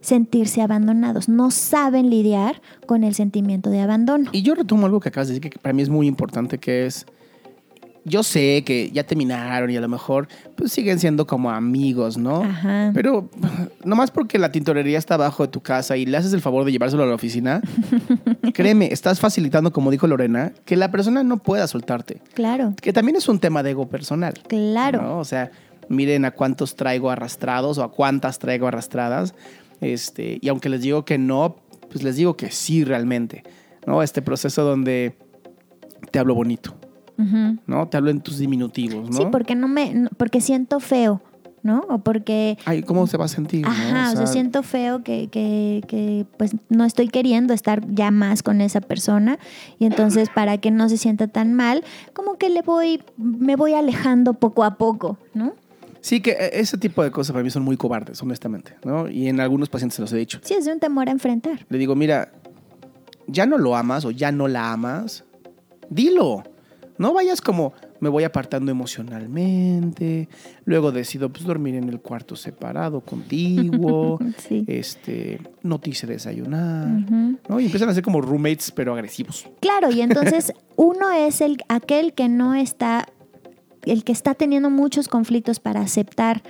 sentirse 0.00 0.62
abandonados, 0.62 1.28
no 1.28 1.50
saben 1.50 2.10
lidiar 2.10 2.62
con 2.86 3.02
el 3.02 3.14
sentimiento 3.14 3.70
de 3.70 3.80
abandono. 3.80 4.30
Y 4.32 4.42
yo 4.42 4.54
retomo 4.54 4.86
algo 4.86 5.00
que 5.00 5.08
acabas 5.08 5.26
de 5.28 5.34
decir 5.34 5.50
que 5.50 5.58
para 5.58 5.72
mí 5.72 5.82
es 5.82 5.88
muy 5.88 6.06
importante, 6.06 6.58
que 6.58 6.86
es 6.86 7.06
yo 8.06 8.22
sé 8.22 8.62
que 8.64 8.90
ya 8.92 9.04
terminaron 9.04 9.68
y 9.68 9.76
a 9.76 9.80
lo 9.80 9.88
mejor 9.88 10.28
pues 10.54 10.72
siguen 10.72 11.00
siendo 11.00 11.26
como 11.26 11.50
amigos, 11.50 12.16
¿no? 12.16 12.42
Ajá. 12.42 12.92
Pero 12.94 13.28
nomás 13.84 14.12
porque 14.12 14.38
la 14.38 14.52
tintorería 14.52 14.96
está 14.96 15.14
abajo 15.14 15.42
de 15.42 15.48
tu 15.48 15.60
casa 15.60 15.96
y 15.96 16.06
le 16.06 16.16
haces 16.16 16.32
el 16.32 16.40
favor 16.40 16.64
de 16.64 16.70
llevárselo 16.70 17.02
a 17.02 17.06
la 17.06 17.14
oficina, 17.14 17.60
créeme, 18.54 18.92
estás 18.92 19.18
facilitando, 19.18 19.72
como 19.72 19.90
dijo 19.90 20.06
Lorena, 20.06 20.52
que 20.64 20.76
la 20.76 20.92
persona 20.92 21.24
no 21.24 21.38
pueda 21.38 21.66
soltarte. 21.66 22.22
Claro. 22.34 22.74
Que 22.80 22.92
también 22.92 23.16
es 23.16 23.28
un 23.28 23.40
tema 23.40 23.64
de 23.64 23.72
ego 23.72 23.88
personal. 23.88 24.34
Claro. 24.46 25.18
O 25.18 25.24
sea, 25.24 25.50
miren 25.88 26.24
a 26.24 26.30
cuántos 26.30 26.76
traigo 26.76 27.10
arrastrados 27.10 27.78
o 27.78 27.82
a 27.82 27.90
cuántas 27.90 28.38
traigo 28.38 28.68
arrastradas. 28.68 29.34
Este, 29.80 30.38
y 30.40 30.48
aunque 30.48 30.68
les 30.68 30.80
digo 30.80 31.04
que 31.04 31.18
no, 31.18 31.56
pues 31.90 32.04
les 32.04 32.14
digo 32.14 32.36
que 32.36 32.52
sí 32.52 32.84
realmente, 32.84 33.42
¿no? 33.84 34.02
Este 34.04 34.22
proceso 34.22 34.62
donde 34.62 35.16
te 36.12 36.20
hablo 36.20 36.34
bonito, 36.34 36.75
¿no? 37.16 37.88
Te 37.88 37.96
hablo 37.96 38.10
en 38.10 38.20
tus 38.20 38.38
diminutivos, 38.38 39.10
¿no? 39.10 39.16
Sí, 39.16 39.26
porque 39.30 39.54
no 39.54 39.68
me, 39.68 40.08
porque 40.16 40.40
siento 40.40 40.80
feo, 40.80 41.22
¿no? 41.62 41.84
O 41.88 41.98
porque 41.98 42.58
Ay, 42.64 42.82
¿cómo 42.82 43.06
se 43.06 43.16
va 43.16 43.24
a 43.24 43.28
sentir? 43.28 43.62
no? 43.62 43.70
Ajá, 43.70 44.12
o 44.12 44.16
sea, 44.16 44.26
siento 44.26 44.62
feo 44.62 45.02
que, 45.02 45.28
que, 45.28 45.82
que, 45.88 46.26
pues 46.36 46.56
no 46.68 46.84
estoy 46.84 47.08
queriendo 47.08 47.54
estar 47.54 47.86
ya 47.92 48.10
más 48.10 48.42
con 48.42 48.60
esa 48.60 48.80
persona 48.80 49.38
y 49.78 49.86
entonces 49.86 50.28
para 50.28 50.58
que 50.58 50.70
no 50.70 50.88
se 50.88 50.96
sienta 50.96 51.28
tan 51.28 51.54
mal, 51.54 51.84
como 52.12 52.36
que 52.36 52.50
le 52.50 52.62
voy, 52.62 53.02
me 53.16 53.56
voy 53.56 53.74
alejando 53.74 54.34
poco 54.34 54.64
a 54.64 54.76
poco, 54.76 55.18
¿no? 55.34 55.54
Sí, 56.06 56.20
que 56.20 56.30
eh, 56.30 56.50
ese 56.52 56.78
tipo 56.78 57.02
de 57.02 57.10
cosas 57.10 57.32
para 57.32 57.42
mí 57.42 57.50
son 57.50 57.64
muy 57.64 57.76
cobardes, 57.76 58.22
honestamente, 58.22 58.76
¿no? 58.84 59.08
Y 59.08 59.26
en 59.26 59.40
algunos 59.40 59.68
pacientes 59.68 59.96
se 59.96 60.02
los 60.02 60.12
he 60.12 60.16
dicho. 60.16 60.38
Sí, 60.44 60.54
es 60.54 60.64
de 60.64 60.72
un 60.72 60.78
temor 60.78 61.08
a 61.08 61.10
enfrentar. 61.10 61.66
Le 61.68 61.78
digo, 61.78 61.96
mira, 61.96 62.30
ya 63.26 63.44
no 63.44 63.58
lo 63.58 63.74
amas 63.74 64.04
o 64.04 64.12
ya 64.12 64.30
no 64.30 64.46
la 64.46 64.72
amas, 64.72 65.24
dilo. 65.90 66.44
No 66.98 67.12
vayas 67.12 67.40
como 67.40 67.72
me 68.00 68.08
voy 68.08 68.24
apartando 68.24 68.70
emocionalmente, 68.70 70.28
luego 70.64 70.92
decido 70.92 71.28
pues 71.30 71.44
dormir 71.44 71.74
en 71.74 71.88
el 71.88 72.00
cuarto 72.00 72.36
separado 72.36 73.00
contigo, 73.00 74.18
Sí. 74.38 74.64
este, 74.66 75.40
no 75.62 75.78
te 75.78 75.90
hice 75.90 76.06
desayunar. 76.06 76.88
¿no? 77.48 77.60
Y 77.60 77.66
empiezan 77.66 77.88
a 77.88 77.94
ser 77.94 78.02
como 78.02 78.20
roommates 78.20 78.70
pero 78.70 78.94
agresivos. 78.94 79.46
Claro, 79.60 79.90
y 79.90 80.00
entonces 80.00 80.52
uno 80.76 81.10
es 81.12 81.40
el 81.40 81.58
aquel 81.68 82.12
que 82.14 82.28
no 82.28 82.54
está, 82.54 83.06
el 83.84 84.04
que 84.04 84.12
está 84.12 84.34
teniendo 84.34 84.70
muchos 84.70 85.08
conflictos 85.08 85.60
para 85.60 85.80
aceptar 85.80 86.42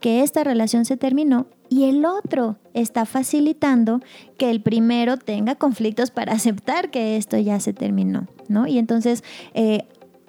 que 0.00 0.22
esta 0.22 0.44
relación 0.44 0.84
se 0.84 0.96
terminó 0.96 1.46
y 1.70 1.84
el 1.84 2.04
otro 2.04 2.56
está 2.74 3.06
facilitando 3.06 4.00
que 4.36 4.50
el 4.50 4.60
primero 4.60 5.16
tenga 5.16 5.54
conflictos 5.54 6.10
para 6.10 6.32
aceptar 6.32 6.90
que 6.90 7.16
esto 7.16 7.38
ya 7.38 7.60
se 7.60 7.72
terminó, 7.72 8.26
¿no? 8.48 8.66
Y 8.66 8.76
entonces, 8.76 9.22
eh, 9.54 9.84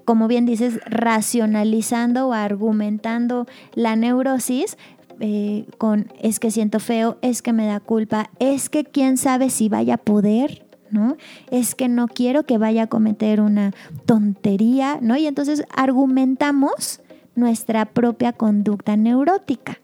como 0.05 0.27
bien 0.27 0.45
dices, 0.45 0.79
racionalizando 0.85 2.27
o 2.27 2.33
argumentando 2.33 3.47
la 3.73 3.95
neurosis 3.95 4.77
eh, 5.19 5.65
con 5.79 6.11
es 6.19 6.39
que 6.39 6.51
siento 6.51 6.79
feo, 6.79 7.17
es 7.21 7.41
que 7.41 7.53
me 7.53 7.65
da 7.65 7.79
culpa, 7.79 8.29
es 8.39 8.69
que 8.69 8.83
quién 8.83 9.17
sabe 9.17 9.49
si 9.49 9.67
vaya 9.67 9.95
a 9.95 9.97
poder, 9.97 10.65
¿no? 10.91 11.17
Es 11.49 11.73
que 11.73 11.87
no 11.89 12.07
quiero 12.07 12.43
que 12.43 12.59
vaya 12.59 12.83
a 12.83 12.87
cometer 12.87 13.41
una 13.41 13.73
tontería, 14.05 14.99
¿no? 15.01 15.17
Y 15.17 15.25
entonces 15.25 15.63
argumentamos 15.75 17.01
nuestra 17.35 17.85
propia 17.85 18.33
conducta 18.33 18.95
neurótica, 18.95 19.79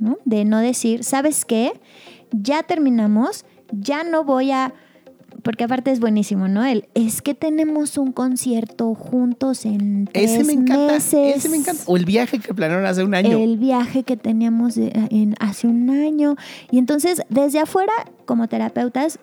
¿no? 0.00 0.18
De 0.24 0.44
no 0.44 0.58
decir, 0.58 1.04
¿sabes 1.04 1.44
qué? 1.44 1.72
Ya 2.32 2.62
terminamos, 2.62 3.44
ya 3.72 4.04
no 4.04 4.24
voy 4.24 4.50
a... 4.50 4.74
Porque 5.42 5.64
aparte 5.64 5.90
es 5.90 6.00
buenísimo, 6.00 6.48
¿no? 6.48 6.64
El, 6.64 6.88
es 6.94 7.22
que 7.22 7.34
tenemos 7.34 7.96
un 7.96 8.12
concierto 8.12 8.94
juntos 8.94 9.64
en 9.64 10.06
tres 10.12 10.32
Ese 10.32 10.44
me 10.44 10.52
encanta, 10.52 10.94
meses. 10.94 11.36
ese 11.36 11.48
me 11.48 11.56
encanta. 11.56 11.82
O 11.86 11.96
el 11.96 12.04
viaje 12.04 12.40
que 12.40 12.52
planearon 12.52 12.84
hace 12.84 13.04
un 13.04 13.14
año. 13.14 13.38
El 13.38 13.56
viaje 13.56 14.02
que 14.02 14.18
teníamos 14.18 14.76
en, 14.76 15.36
hace 15.40 15.66
un 15.66 15.88
año. 15.88 16.36
Y 16.70 16.78
entonces, 16.78 17.22
desde 17.30 17.60
afuera, 17.60 17.92
como 18.26 18.48
terapeutas, 18.48 19.18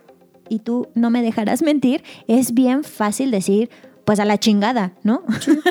y 0.50 0.60
tú 0.60 0.88
no 0.96 1.12
me 1.12 1.22
dejarás 1.22 1.62
mentir, 1.64 2.04
es 2.28 2.54
bien 2.54 2.84
fácil 2.84 3.30
decir, 3.30 3.70
pues 4.08 4.22
a 4.22 4.26
la 4.26 4.38
chingada, 4.38 4.94
¿no? 5.04 5.22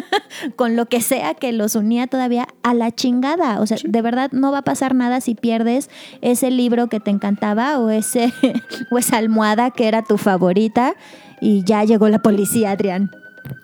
Con 0.57 0.77
lo 0.77 0.85
que 0.85 1.01
sea 1.01 1.33
que 1.33 1.53
los 1.53 1.75
unía 1.75 2.07
todavía, 2.07 2.47
a 2.63 2.75
la 2.75 2.95
chingada. 2.95 3.63
O 3.63 3.67
sea, 3.67 3.79
de 3.83 4.03
verdad 4.03 4.31
no 4.31 4.53
va 4.53 4.59
a 4.59 4.63
pasar 4.63 4.95
nada 4.95 5.23
si 5.23 5.35
pierdes 5.35 5.89
ese 6.21 6.51
libro 6.51 6.89
que 6.89 7.01
te 7.01 7.11
encantaba 7.11 7.79
o, 7.79 7.89
ese, 7.89 8.35
o 8.91 8.99
esa 8.99 9.17
almohada 9.17 9.71
que 9.71 9.89
era 9.89 10.03
tu 10.03 10.19
favorita 10.19 10.97
y 11.41 11.65
ya 11.65 11.83
llegó 11.85 12.11
la 12.11 12.19
policía, 12.19 12.73
Adrián. 12.73 13.11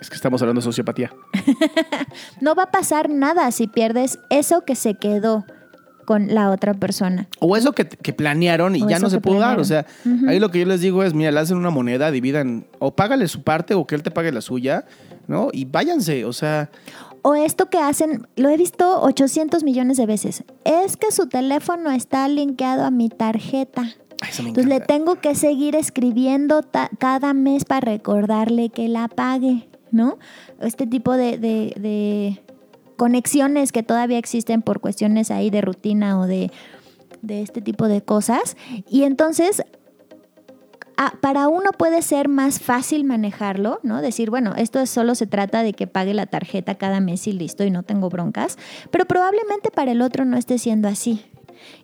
Es 0.00 0.08
que 0.08 0.16
estamos 0.16 0.40
hablando 0.40 0.60
de 0.60 0.64
sociopatía. 0.64 1.12
No 2.40 2.54
va 2.54 2.64
a 2.64 2.70
pasar 2.70 3.10
nada 3.10 3.50
si 3.50 3.66
pierdes 3.66 4.20
eso 4.30 4.64
que 4.64 4.74
se 4.74 4.94
quedó 4.94 5.44
con 6.04 6.34
la 6.34 6.50
otra 6.50 6.74
persona. 6.74 7.28
O 7.40 7.56
eso 7.56 7.72
que, 7.72 7.86
que 7.88 8.12
planearon 8.12 8.76
y 8.76 8.82
O 8.82 8.88
ya 8.88 8.98
no 8.98 9.08
se 9.10 9.20
pudo 9.20 9.38
dar. 9.38 9.58
O 9.60 9.64
sea, 9.64 9.84
planearon. 10.02 10.28
Ahí 10.28 10.38
lo 10.40 10.50
que 10.50 10.60
yo 10.60 10.66
les 10.66 10.80
digo 10.80 11.02
es, 11.02 11.14
mira, 11.14 11.30
le 11.30 11.40
hacen 11.40 11.56
una 11.56 11.70
moneda, 11.70 12.10
dividan, 12.10 12.66
o 12.78 12.94
págale 12.94 13.26
su 13.28 13.42
parte 13.42 13.74
o 13.74 13.86
que 13.86 13.94
él 13.94 14.02
te 14.02 14.10
pague 14.10 14.32
la 14.32 14.40
suya, 14.40 14.84
¿no? 15.28 15.48
Y 15.52 15.64
váyanse, 15.64 16.24
o 16.24 16.32
sea, 16.32 16.70
O 17.22 17.34
esto 17.36 17.70
que 17.70 17.78
hacen, 17.78 18.26
lo 18.36 18.48
he 18.48 18.56
visto 18.56 19.00
800 19.02 19.62
millones 19.62 19.96
de 19.96 20.06
veces, 20.06 20.42
es 20.64 20.96
que 20.96 21.12
su 21.12 21.28
teléfono 21.28 21.90
está 21.92 22.26
linkeado 22.28 22.84
a 22.84 22.90
mi 22.90 23.08
tarjeta. 23.08 23.84
Entonces 24.38 24.66
le 24.66 24.80
tengo 24.80 25.16
que 25.16 25.34
seguir 25.34 25.74
escribiendo 25.76 26.62
cada 26.98 27.32
mes 27.34 27.64
para 27.64 27.80
recordarle 27.92 28.68
que 28.70 28.88
la 28.88 29.08
pague, 29.08 29.68
¿no? 29.90 30.18
Este 30.60 30.86
tipo 30.86 31.16
de, 31.16 31.38
de- 31.38 31.74
de 31.80 32.42
conexiones 33.02 33.72
que 33.72 33.82
todavía 33.82 34.16
existen 34.16 34.62
por 34.62 34.78
cuestiones 34.78 35.32
ahí 35.32 35.50
de 35.50 35.60
rutina 35.60 36.20
o 36.20 36.28
de, 36.28 36.52
de 37.20 37.42
este 37.42 37.60
tipo 37.60 37.88
de 37.88 38.00
cosas. 38.00 38.56
Y 38.88 39.02
entonces, 39.02 39.64
para 41.20 41.48
uno 41.48 41.72
puede 41.72 42.00
ser 42.02 42.28
más 42.28 42.60
fácil 42.60 43.02
manejarlo, 43.02 43.80
¿no? 43.82 44.00
Decir, 44.02 44.30
bueno, 44.30 44.54
esto 44.56 44.78
es- 44.78 44.88
solo 44.90 45.16
se 45.16 45.26
trata 45.26 45.64
de 45.64 45.72
que 45.72 45.88
pague 45.88 46.14
la 46.14 46.26
tarjeta 46.26 46.76
cada 46.76 47.00
mes 47.00 47.26
y 47.26 47.32
listo 47.32 47.64
y 47.64 47.72
no 47.72 47.82
tengo 47.82 48.08
broncas, 48.08 48.56
pero 48.92 49.04
probablemente 49.04 49.72
para 49.72 49.90
el 49.90 50.00
otro 50.00 50.24
no 50.24 50.36
esté 50.36 50.58
siendo 50.58 50.86
así. 50.86 51.24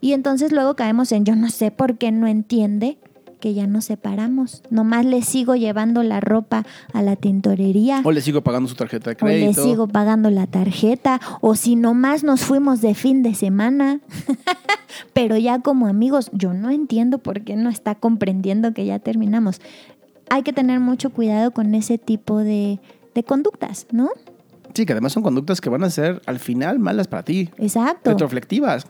Y 0.00 0.12
entonces 0.12 0.52
luego 0.52 0.76
caemos 0.76 1.10
en 1.10 1.24
yo 1.24 1.34
no 1.34 1.50
sé 1.50 1.72
por 1.72 1.98
qué 1.98 2.12
no 2.12 2.28
entiende 2.28 2.96
que 3.38 3.54
ya 3.54 3.66
nos 3.66 3.86
separamos. 3.86 4.62
Nomás 4.70 5.04
le 5.04 5.22
sigo 5.22 5.54
llevando 5.56 6.02
la 6.02 6.20
ropa 6.20 6.64
a 6.92 7.02
la 7.02 7.16
tintorería. 7.16 8.02
O 8.04 8.12
le 8.12 8.20
sigo 8.20 8.42
pagando 8.42 8.68
su 8.68 8.74
tarjeta 8.74 9.10
de 9.10 9.16
O 9.20 9.26
le 9.26 9.38
crédito. 9.40 9.62
sigo 9.64 9.86
pagando 9.88 10.30
la 10.30 10.46
tarjeta, 10.46 11.20
o 11.40 11.54
si 11.54 11.76
nomás 11.76 12.24
nos 12.24 12.42
fuimos 12.42 12.80
de 12.80 12.94
fin 12.94 13.22
de 13.22 13.34
semana. 13.34 14.00
Pero 15.12 15.36
ya 15.36 15.60
como 15.60 15.86
amigos, 15.86 16.30
yo 16.32 16.54
no 16.54 16.70
entiendo 16.70 17.18
por 17.18 17.42
qué 17.42 17.56
no 17.56 17.70
está 17.70 17.94
comprendiendo 17.94 18.72
que 18.72 18.86
ya 18.86 18.98
terminamos. 18.98 19.60
Hay 20.30 20.42
que 20.42 20.52
tener 20.52 20.80
mucho 20.80 21.10
cuidado 21.10 21.52
con 21.52 21.74
ese 21.74 21.98
tipo 21.98 22.38
de, 22.38 22.80
de 23.14 23.24
conductas, 23.24 23.86
¿no? 23.92 24.10
Sí, 24.74 24.86
que 24.86 24.92
además 24.92 25.12
son 25.12 25.22
conductas 25.22 25.60
que 25.60 25.70
van 25.70 25.82
a 25.82 25.90
ser 25.90 26.20
al 26.26 26.38
final 26.38 26.78
malas 26.78 27.08
para 27.08 27.24
ti, 27.24 27.50
Exacto. 27.58 28.10
retroflectivas. 28.10 28.86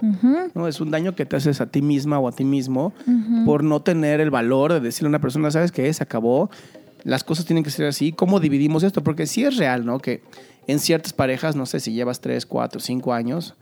¿no? 0.55 0.69
Es 0.69 0.81
un 0.81 0.91
daño 0.91 1.15
que 1.15 1.25
te 1.25 1.37
haces 1.37 1.61
a 1.61 1.67
ti 1.67 1.83
misma 1.83 2.19
o 2.19 2.29
a 2.29 2.33
ti 2.33 2.45
mismo 2.45 2.93
por 3.45 3.65
no 3.65 3.81
tener 3.81 4.21
el 4.21 4.31
valor 4.31 4.73
de 4.73 4.81
decirle 4.81 5.07
a 5.07 5.11
una 5.11 5.21
persona, 5.21 5.51
¿sabes 5.51 5.73
qué? 5.73 5.93
Se 5.93 6.03
acabó. 6.03 6.51
Las 7.05 7.25
cosas 7.25 7.45
tienen 7.47 7.65
que 7.65 7.71
ser 7.71 7.87
así. 7.87 8.13
¿Cómo 8.13 8.41
dividimos 8.41 8.83
esto? 8.83 9.03
Porque 9.03 9.27
sí 9.27 9.45
es 9.45 9.57
real, 9.57 9.87
¿no? 9.87 9.99
Que 10.01 10.23
en 10.67 10.79
ciertas 10.81 11.13
parejas, 11.13 11.57
no 11.57 11.65
sé 11.65 11.81
si 11.81 11.93
llevas 11.93 12.21
3, 12.21 12.45
4, 12.45 12.81
5 12.81 13.13
años, 13.15 13.55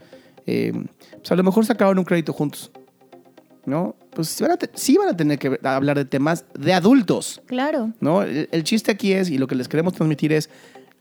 eh, 0.47 0.73
pues 1.19 1.31
a 1.31 1.37
lo 1.37 1.45
mejor 1.45 1.65
sacaban 1.67 1.99
un 1.99 2.05
crédito 2.05 2.33
juntos. 2.33 2.71
¿No? 3.67 3.97
Pues 4.15 4.29
sí 4.29 4.45
van 4.45 4.53
a, 4.53 4.59
sí 4.75 4.97
van 4.97 5.09
a 5.09 5.17
tener 5.17 5.39
que 5.41 5.59
hablar 5.65 5.97
de 5.99 6.05
temas 6.05 6.45
de 6.59 6.73
adultos. 6.73 7.43
Claro, 7.47 7.93
¿No? 8.01 8.23
El, 8.23 8.49
el 8.53 8.63
chiste 8.65 8.93
aquí 8.93 9.13
es, 9.13 9.29
y 9.29 9.39
lo 9.39 9.49
que 9.49 9.57
les 9.57 9.67
queremos 9.69 9.93
transmitir 9.93 10.33
es, 10.33 10.49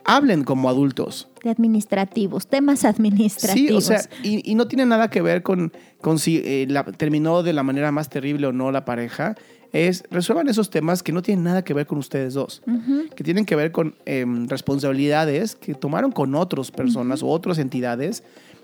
hablen 0.05 0.43
como 0.43 0.69
adultos. 0.69 1.27
de 1.43 1.49
administrativos, 1.49 2.47
temas 2.47 2.85
administrativos. 2.85 3.83
Sí, 3.85 3.93
o 3.93 3.97
sea, 3.99 4.01
y, 4.23 4.49
y 4.49 4.55
no 4.55 4.67
tiene 4.67 4.85
nada 4.85 5.09
que 5.09 5.21
ver 5.21 5.43
con, 5.43 5.71
con 6.01 6.17
si 6.19 6.37
eh, 6.43 6.65
la- 6.69 6.83
terminó 6.85 7.43
de 7.43 7.53
la 7.53 7.63
manera 7.63 7.91
más 7.91 8.09
terrible 8.09 8.47
o 8.47 8.51
no 8.51 8.71
la 8.71 8.85
pareja. 8.85 9.35
Es 9.73 10.03
resuelvan 10.09 10.47
esos 10.47 10.69
temas 10.69 11.03
que 11.03 11.11
no 11.11 11.21
tienen 11.21 11.43
nada 11.43 11.63
que 11.63 11.73
ver 11.73 11.85
con 11.85 11.97
ustedes 11.97 12.33
dos, 12.33 12.61
que 13.15 13.23
tienen 13.25 13.45
que 13.45 13.55
ver 13.57 13.71
con 13.73 13.95
em, 14.05 14.47
responsabilidades 14.47 15.55
que 15.55 15.73
tomaron 15.75 16.11
con 16.13 16.33
otras 16.35 16.71
personas 16.71 17.21
o 17.21 17.27
otras 17.27 17.57
entidades 17.57 18.23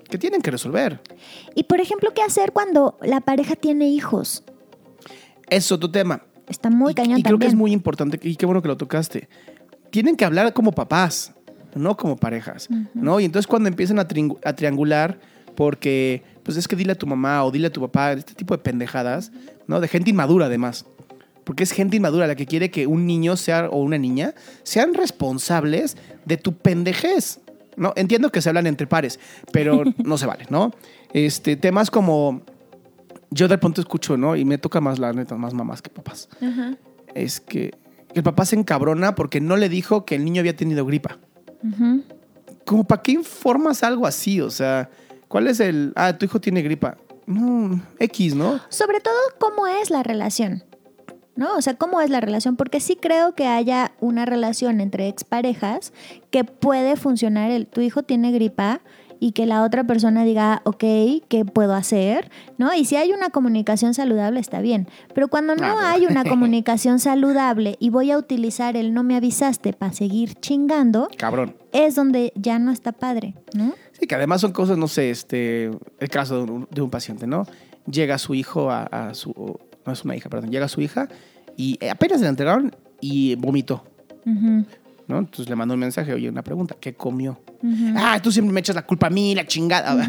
que 0.09 0.17
tienen 0.17 0.41
que 0.41 0.51
resolver. 0.51 1.01
Y 1.53 1.63
por 1.63 1.81
ejemplo, 1.81 2.11
¿qué 2.15 2.21
hacer 2.21 2.53
cuando 2.53 2.97
la 3.01 3.19
pareja 3.19 3.55
tiene 3.57 3.89
hijos? 3.89 4.43
Es 5.49 5.71
otro 5.71 5.91
tema. 5.91 6.23
Está 6.47 6.69
muy 6.69 6.91
y, 6.91 6.95
cañón 6.95 7.19
y 7.19 7.23
creo 7.23 7.39
que 7.39 7.47
es 7.47 7.55
muy 7.55 7.71
importante 7.73 8.17
y 8.23 8.35
qué 8.37 8.45
bueno 8.45 8.61
que 8.61 8.67
lo 8.69 8.77
tocaste. 8.77 9.27
Tienen 9.91 10.15
que 10.15 10.25
hablar 10.25 10.51
como 10.53 10.71
papás, 10.71 11.33
no 11.75 11.95
como 11.95 12.17
parejas, 12.17 12.67
¿no? 12.93 13.19
Y 13.19 13.25
entonces 13.25 13.47
cuando 13.47 13.69
empiezan 13.69 13.99
a, 13.99 14.07
triangu- 14.07 14.39
a 14.43 14.53
triangular, 14.53 15.19
porque 15.55 16.23
pues 16.43 16.57
es 16.57 16.67
que 16.67 16.75
dile 16.75 16.93
a 16.93 16.95
tu 16.95 17.05
mamá 17.07 17.43
o 17.43 17.51
dile 17.51 17.67
a 17.67 17.71
tu 17.71 17.81
papá, 17.81 18.13
este 18.13 18.33
tipo 18.33 18.55
de 18.55 18.63
pendejadas, 18.63 19.31
¿no? 19.67 19.79
De 19.79 19.87
gente 19.87 20.09
inmadura 20.09 20.47
además. 20.47 20.85
Porque 21.43 21.63
es 21.63 21.71
gente 21.71 21.97
inmadura 21.97 22.27
la 22.27 22.35
que 22.35 22.45
quiere 22.45 22.71
que 22.71 22.87
un 22.87 23.05
niño 23.05 23.35
sea 23.35 23.67
o 23.69 23.81
una 23.81 23.97
niña 23.97 24.33
sean 24.63 24.93
responsables 24.93 25.97
de 26.25 26.37
tu 26.37 26.53
pendejez. 26.53 27.39
¿no? 27.77 27.93
Entiendo 27.95 28.31
que 28.31 28.41
se 28.41 28.49
hablan 28.49 28.67
entre 28.67 28.85
pares, 28.87 29.19
pero 29.51 29.83
no 30.03 30.17
se 30.17 30.25
vale, 30.25 30.45
¿no? 30.49 30.71
Este, 31.13 31.55
temas 31.55 31.89
como 31.89 32.41
yo 33.31 33.47
de 33.47 33.57
pronto 33.57 33.81
escucho, 33.81 34.17
¿no? 34.17 34.35
Y 34.35 34.45
me 34.45 34.57
toca 34.57 34.81
más 34.81 34.99
la 34.99 35.13
neta, 35.13 35.35
más 35.35 35.53
mamás 35.53 35.81
que 35.81 35.89
papás. 35.89 36.29
Ajá. 36.41 36.75
Es 37.15 37.39
que 37.41 37.73
el 38.13 38.23
papá 38.23 38.45
se 38.45 38.55
encabrona 38.55 39.15
porque 39.15 39.41
no 39.41 39.57
le 39.57 39.69
dijo 39.69 40.05
que 40.05 40.15
el 40.15 40.25
niño 40.25 40.39
había 40.41 40.55
tenido 40.55 40.85
gripa. 40.85 41.19
Ujú. 41.63 42.03
¿Cómo 42.65 42.83
para 42.83 43.01
qué 43.01 43.13
informas 43.13 43.83
algo 43.83 44.05
así? 44.05 44.41
O 44.41 44.49
sea, 44.49 44.89
¿Cuál 45.31 45.47
es 45.47 45.61
el. 45.61 45.93
Ah, 45.95 46.17
tu 46.17 46.25
hijo 46.25 46.41
tiene 46.41 46.61
gripa. 46.61 46.97
No, 47.25 47.81
X, 47.99 48.35
¿no? 48.35 48.59
Sobre 48.67 48.99
todo, 48.99 49.15
¿cómo 49.39 49.65
es 49.65 49.89
la 49.89 50.03
relación? 50.03 50.65
¿No? 51.37 51.55
O 51.55 51.61
sea, 51.61 51.75
¿cómo 51.75 52.01
es 52.01 52.09
la 52.09 52.19
relación? 52.19 52.57
Porque 52.57 52.81
sí 52.81 52.97
creo 53.01 53.33
que 53.33 53.47
haya 53.47 53.93
una 54.01 54.25
relación 54.25 54.81
entre 54.81 55.07
exparejas 55.07 55.93
que 56.31 56.43
puede 56.43 56.97
funcionar. 56.97 57.49
El, 57.49 57.65
tu 57.65 57.79
hijo 57.79 58.03
tiene 58.03 58.33
gripa 58.33 58.81
y 59.23 59.31
que 59.33 59.45
la 59.45 59.63
otra 59.63 59.85
persona 59.85 60.23
diga, 60.25 60.61
ok, 60.65 60.83
¿qué 61.29 61.45
puedo 61.45 61.75
hacer? 61.75 62.29
¿No? 62.57 62.73
Y 62.73 62.85
si 62.85 62.95
hay 62.97 63.11
una 63.13 63.29
comunicación 63.29 63.93
saludable, 63.93 64.39
está 64.39 64.59
bien. 64.61 64.87
Pero 65.13 65.27
cuando 65.29 65.55
no 65.55 65.63
Ah, 65.79 65.91
hay 65.91 66.07
una 66.07 66.25
comunicación 66.29 66.99
saludable 66.99 67.75
y 67.79 67.91
voy 67.91 68.09
a 68.11 68.17
utilizar 68.17 68.75
el 68.75 68.93
no 68.93 69.03
me 69.03 69.15
avisaste 69.15 69.73
para 69.73 69.93
seguir 69.93 70.33
chingando, 70.35 71.07
Cabrón. 71.17 71.55
es 71.71 71.93
donde 71.95 72.33
ya 72.35 72.57
no 72.59 72.71
está 72.71 72.91
padre, 72.93 73.35
¿no? 73.53 73.73
Sí, 73.91 74.07
que 74.07 74.15
además 74.15 74.41
son 74.41 74.51
cosas, 74.53 74.77
no 74.79 74.87
sé, 74.87 75.11
este, 75.11 75.65
el 75.99 76.09
caso 76.09 76.43
de 76.43 76.51
un, 76.51 76.67
de 76.71 76.81
un 76.81 76.89
paciente, 76.89 77.27
¿no? 77.27 77.45
Llega 77.89 78.17
su 78.17 78.33
hijo 78.33 78.71
a, 78.71 78.83
a 78.85 79.13
su, 79.13 79.31
no 79.85 79.93
es 79.93 80.03
una 80.03 80.15
hija, 80.15 80.29
perdón, 80.29 80.49
llega 80.49 80.67
su 80.67 80.81
hija 80.81 81.07
y 81.55 81.77
apenas 81.87 82.17
se 82.17 82.23
la 82.23 82.29
entregaron 82.31 82.75
y 82.99 83.35
vomitó, 83.35 83.83
Ujú, 84.25 84.65
¿no? 85.11 85.19
Entonces 85.19 85.49
le 85.49 85.55
mandó 85.55 85.73
un 85.73 85.79
mensaje, 85.81 86.13
oye, 86.13 86.29
una 86.29 86.41
pregunta, 86.41 86.75
¿qué 86.79 86.93
comió? 86.93 87.37
Ah, 87.95 88.19
tú 88.23 88.31
siempre 88.31 88.53
me 88.53 88.61
echas 88.61 88.75
la 88.75 88.85
culpa 88.85 89.07
a 89.07 89.09
mí, 89.09 89.35
la 89.35 89.45
chingada. 89.45 90.07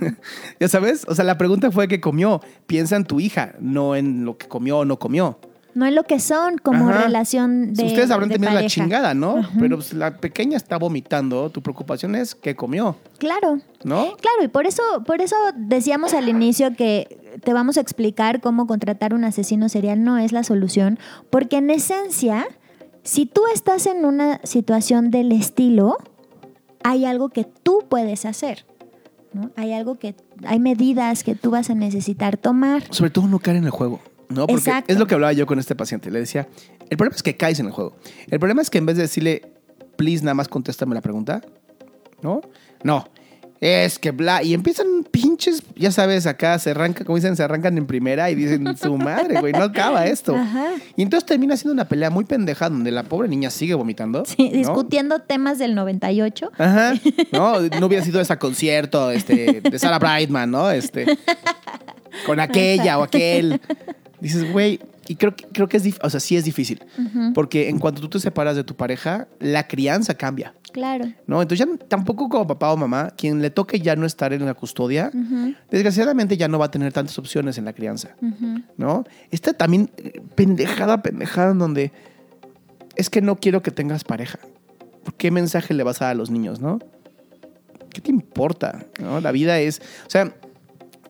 ya 0.60 0.68
sabes, 0.68 1.04
o 1.08 1.14
sea, 1.14 1.24
la 1.24 1.38
pregunta 1.38 1.70
fue 1.70 1.88
qué 1.88 2.00
comió. 2.00 2.40
Piensa 2.66 2.96
en 2.96 3.04
tu 3.04 3.20
hija, 3.20 3.54
no 3.58 3.96
en 3.96 4.24
lo 4.24 4.36
que 4.36 4.46
comió 4.46 4.78
o 4.78 4.84
no 4.84 4.98
comió. 4.98 5.38
No 5.74 5.86
es 5.86 5.92
lo 5.92 6.04
que 6.04 6.20
son 6.20 6.58
como 6.58 6.88
Ajá. 6.88 7.02
relación 7.02 7.74
de 7.74 7.86
Ustedes 7.86 8.12
habrán 8.12 8.28
tenido 8.28 8.52
la 8.52 8.66
chingada, 8.66 9.12
¿no? 9.12 9.40
Pero 9.58 9.76
pues, 9.78 9.92
la 9.92 10.18
pequeña 10.18 10.56
está 10.56 10.76
vomitando, 10.78 11.50
tu 11.50 11.62
preocupación 11.62 12.14
es 12.14 12.36
qué 12.36 12.54
comió, 12.54 12.96
Claro, 13.18 13.58
¿no? 13.82 14.12
claro, 14.20 14.44
y 14.44 14.48
por 14.48 14.66
eso, 14.66 14.82
por 15.04 15.20
eso 15.20 15.34
decíamos 15.56 16.14
al 16.14 16.28
inicio 16.28 16.76
que 16.76 17.18
te 17.42 17.52
vamos 17.52 17.76
a 17.76 17.80
explicar 17.80 18.40
cómo 18.40 18.68
contratar 18.68 19.14
un 19.14 19.24
asesino 19.24 19.68
serial 19.68 20.04
no 20.04 20.16
es 20.16 20.30
la 20.30 20.44
solución, 20.44 21.00
porque 21.30 21.56
en 21.56 21.70
esencia, 21.70 22.46
si 23.04 23.26
tú 23.26 23.42
estás 23.52 23.86
en 23.86 24.04
una 24.04 24.40
situación 24.44 25.10
del 25.10 25.30
estilo, 25.30 25.98
hay 26.82 27.04
algo 27.04 27.28
que 27.28 27.44
tú 27.44 27.84
puedes 27.88 28.24
hacer. 28.24 28.66
¿no? 29.32 29.50
Hay 29.56 29.72
algo 29.72 29.98
que, 29.98 30.14
hay 30.46 30.58
medidas 30.58 31.22
que 31.22 31.34
tú 31.34 31.50
vas 31.50 31.70
a 31.70 31.74
necesitar 31.74 32.36
tomar. 32.36 32.82
Sobre 32.90 33.10
todo 33.10 33.28
no 33.28 33.38
caer 33.38 33.58
en 33.58 33.64
el 33.64 33.70
juego, 33.70 34.00
¿no? 34.28 34.46
Porque 34.46 34.54
Exacto. 34.60 34.92
es 34.92 34.98
lo 34.98 35.06
que 35.06 35.14
hablaba 35.14 35.32
yo 35.32 35.46
con 35.46 35.58
este 35.58 35.74
paciente. 35.74 36.10
Le 36.10 36.20
decía, 36.20 36.48
el 36.88 36.96
problema 36.96 37.14
es 37.16 37.22
que 37.22 37.36
caes 37.36 37.60
en 37.60 37.66
el 37.66 37.72
juego. 37.72 37.94
El 38.28 38.38
problema 38.38 38.62
es 38.62 38.70
que 38.70 38.78
en 38.78 38.86
vez 38.86 38.96
de 38.96 39.02
decirle, 39.02 39.52
please, 39.96 40.24
nada 40.24 40.34
más 40.34 40.48
contéstame 40.48 40.94
la 40.94 41.00
pregunta, 41.00 41.42
¿no? 42.22 42.40
No. 42.82 43.04
Es 43.64 43.98
que 43.98 44.10
bla. 44.10 44.42
Y 44.42 44.52
empiezan 44.52 44.86
pinches, 45.10 45.62
ya 45.74 45.90
sabes, 45.90 46.26
acá 46.26 46.58
se 46.58 46.72
arrancan, 46.72 47.06
como 47.06 47.16
dicen, 47.16 47.34
se 47.34 47.42
arrancan 47.42 47.78
en 47.78 47.86
primera 47.86 48.30
y 48.30 48.34
dicen, 48.34 48.76
su 48.76 48.98
madre, 48.98 49.40
güey, 49.40 49.54
no 49.54 49.62
acaba 49.62 50.04
esto. 50.04 50.36
Ajá. 50.36 50.72
Y 50.96 51.00
entonces 51.00 51.24
termina 51.24 51.56
siendo 51.56 51.72
una 51.72 51.88
pelea 51.88 52.10
muy 52.10 52.26
pendeja 52.26 52.68
donde 52.68 52.90
la 52.90 53.04
pobre 53.04 53.26
niña 53.26 53.48
sigue 53.48 53.72
vomitando. 53.72 54.24
Sí, 54.26 54.50
¿no? 54.50 54.58
discutiendo 54.58 55.20
temas 55.20 55.58
del 55.58 55.74
98. 55.74 56.52
Ajá. 56.58 56.92
No, 57.32 57.58
no 57.62 57.86
hubiera 57.86 58.04
sido 58.04 58.20
ese 58.20 58.36
concierto 58.36 59.10
este, 59.10 59.62
de 59.62 59.78
Sarah 59.78 59.98
Brightman, 59.98 60.50
¿no? 60.50 60.70
Este, 60.70 61.06
con 62.26 62.40
aquella 62.40 62.98
o 62.98 63.02
aquel. 63.02 63.62
Dices, 64.20 64.52
güey, 64.52 64.78
y 65.08 65.16
creo, 65.16 65.34
que- 65.36 65.46
creo 65.46 65.68
que 65.68 65.76
es, 65.76 65.98
o 66.02 66.10
sea, 66.10 66.20
sí 66.20 66.36
es 66.36 66.44
difícil. 66.44 66.82
Porque 67.34 67.68
en 67.68 67.78
cuanto 67.78 68.00
tú 68.00 68.08
te 68.08 68.20
separas 68.20 68.56
de 68.56 68.64
tu 68.64 68.74
pareja, 68.74 69.28
la 69.40 69.66
crianza 69.68 70.14
cambia, 70.14 70.54
Claro. 70.72 71.06
¿no? 71.26 71.40
Entonces 71.42 71.66
ya 71.66 71.76
tampoco 71.86 72.28
como 72.28 72.46
papá 72.46 72.72
o 72.72 72.76
mamá, 72.76 73.12
quien 73.16 73.40
le 73.42 73.50
toque 73.50 73.80
ya 73.80 73.94
no 73.96 74.06
estar 74.06 74.32
en 74.32 74.44
la 74.44 74.54
custodia, 74.54 75.10
desgraciadamente 75.70 76.36
ya 76.36 76.48
no 76.48 76.58
va 76.58 76.66
a 76.66 76.70
tener 76.70 76.92
tantas 76.92 77.18
opciones 77.18 77.58
en 77.58 77.64
la 77.64 77.72
crianza. 77.72 78.16
¿no? 78.76 79.04
Esta 79.30 79.52
también 79.52 79.90
eh, 79.98 80.20
pendejada, 80.34 81.02
pendejada 81.02 81.52
en 81.52 81.58
donde 81.58 81.92
es 82.96 83.10
que 83.10 83.20
no 83.20 83.36
quiero 83.36 83.62
que 83.62 83.70
tengas 83.70 84.04
pareja. 84.04 84.38
¿Qué 85.18 85.30
mensaje 85.30 85.74
le 85.74 85.82
vas 85.82 86.00
a 86.00 86.06
dar 86.06 86.12
a 86.12 86.14
los 86.16 86.30
niños, 86.30 86.60
no? 86.60 86.78
¿Qué 87.92 88.00
te 88.00 88.10
importa? 88.10 88.84
¿no? 89.00 89.20
La 89.20 89.30
vida 89.32 89.60
es, 89.60 89.80
o 90.06 90.10
sea, 90.10 90.34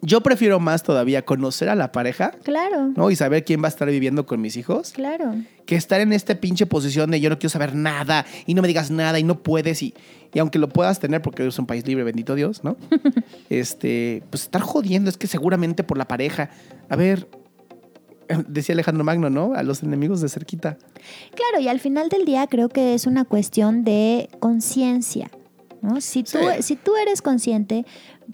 yo 0.07 0.21
prefiero 0.23 0.61
más 0.61 0.83
todavía 0.83 1.25
conocer 1.25 1.69
a 1.69 1.75
la 1.75 1.91
pareja, 1.93 2.33
Claro, 2.43 2.93
¿no? 2.97 3.11
Y 3.11 3.17
saber 3.17 3.45
quién 3.45 3.63
va 3.63 3.67
a 3.67 3.69
estar 3.69 3.89
viviendo 3.89 4.27
con 4.27 4.41
mis 4.41 4.57
hijos, 4.57 4.93
claro. 4.93 5.35
que 5.67 5.77
estar 5.77 6.01
en 6.01 6.13
esta 6.13 6.35
pinche 6.37 6.67
posición 6.67 7.11
de 7.11 7.21
yo 7.21 7.31
no 7.31 7.39
quiero 7.39 7.51
saber 7.51 7.75
nada 7.75 8.27
y 8.47 8.55
no 8.55 8.63
me 8.63 8.69
digas 8.69 8.91
nada 8.91 9.19
y 9.19 9.23
no 9.23 9.43
puedes 9.43 9.83
y, 9.83 9.95
y 10.33 10.39
aunque 10.39 10.59
lo 10.59 10.69
puedas 10.69 11.01
tener 11.01 11.23
porque 11.23 11.47
es 11.47 11.59
un 11.59 11.67
país 11.67 11.87
libre, 11.87 12.05
bendito 12.05 12.35
Dios, 12.35 12.63
¿no? 12.65 12.77
este, 13.51 14.23
pues 14.31 14.43
estar 14.43 14.61
jodiendo 14.63 15.11
es 15.11 15.17
que 15.17 15.27
seguramente 15.27 15.85
por 15.85 15.99
la 15.99 16.07
pareja. 16.07 16.51
A 16.89 16.97
ver, 16.97 17.29
decía 18.49 18.75
Alejandro 18.75 19.05
Magno, 19.05 19.31
¿no? 19.31 19.55
A 19.55 19.63
los 19.63 19.83
enemigos 19.83 20.21
de 20.21 20.29
cerquita. 20.29 20.77
Claro, 21.35 21.63
y 21.63 21.69
al 21.69 21.81
final 21.81 22.09
del 22.09 22.25
día 22.25 22.47
creo 22.47 22.69
que 22.69 22.95
es 22.95 23.07
una 23.07 23.25
cuestión 23.25 23.85
de 23.85 24.29
conciencia. 24.41 25.31
¿no? 25.83 26.01
Si, 26.01 26.23
tú, 26.23 26.39
Sí. 26.39 26.63
si 26.63 26.77
tú 26.77 26.97
eres 26.97 27.21
consciente, 27.21 27.85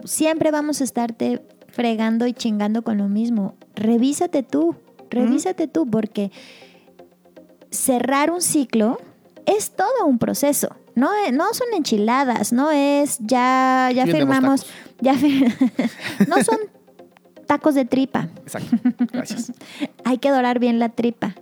siempre 0.04 0.52
vamos 0.52 0.80
a 0.80 0.84
estarte 0.84 1.42
fregando 1.72 2.26
y 2.26 2.32
chingando 2.32 2.82
con 2.82 2.98
lo 2.98 3.08
mismo. 3.08 3.54
Revísate 3.74 4.42
tú, 4.42 4.76
revísate 5.10 5.66
tú, 5.68 5.86
porque 5.88 6.30
cerrar 7.70 8.30
un 8.30 8.40
ciclo 8.42 8.98
es 9.46 9.70
todo 9.72 10.06
un 10.06 10.18
proceso. 10.18 10.74
No, 10.94 11.10
es- 11.26 11.32
no 11.32 11.52
son 11.54 11.68
enchiladas, 11.74 12.52
no 12.52 12.70
es 12.70 13.18
ya, 13.20 13.90
ya 13.94 14.04
firmamos, 14.18 14.66
ya 15.00 15.14
fir- 15.14 15.54
no 16.28 16.42
son 16.44 16.58
tacos 17.50 17.74
de 17.74 17.84
tripa. 17.84 18.28
Exacto. 18.42 18.76
Gracias. 19.12 19.52
hay 20.04 20.18
que 20.18 20.30
dorar 20.30 20.60
bien 20.60 20.78
la 20.78 20.90
tripa. 20.90 21.34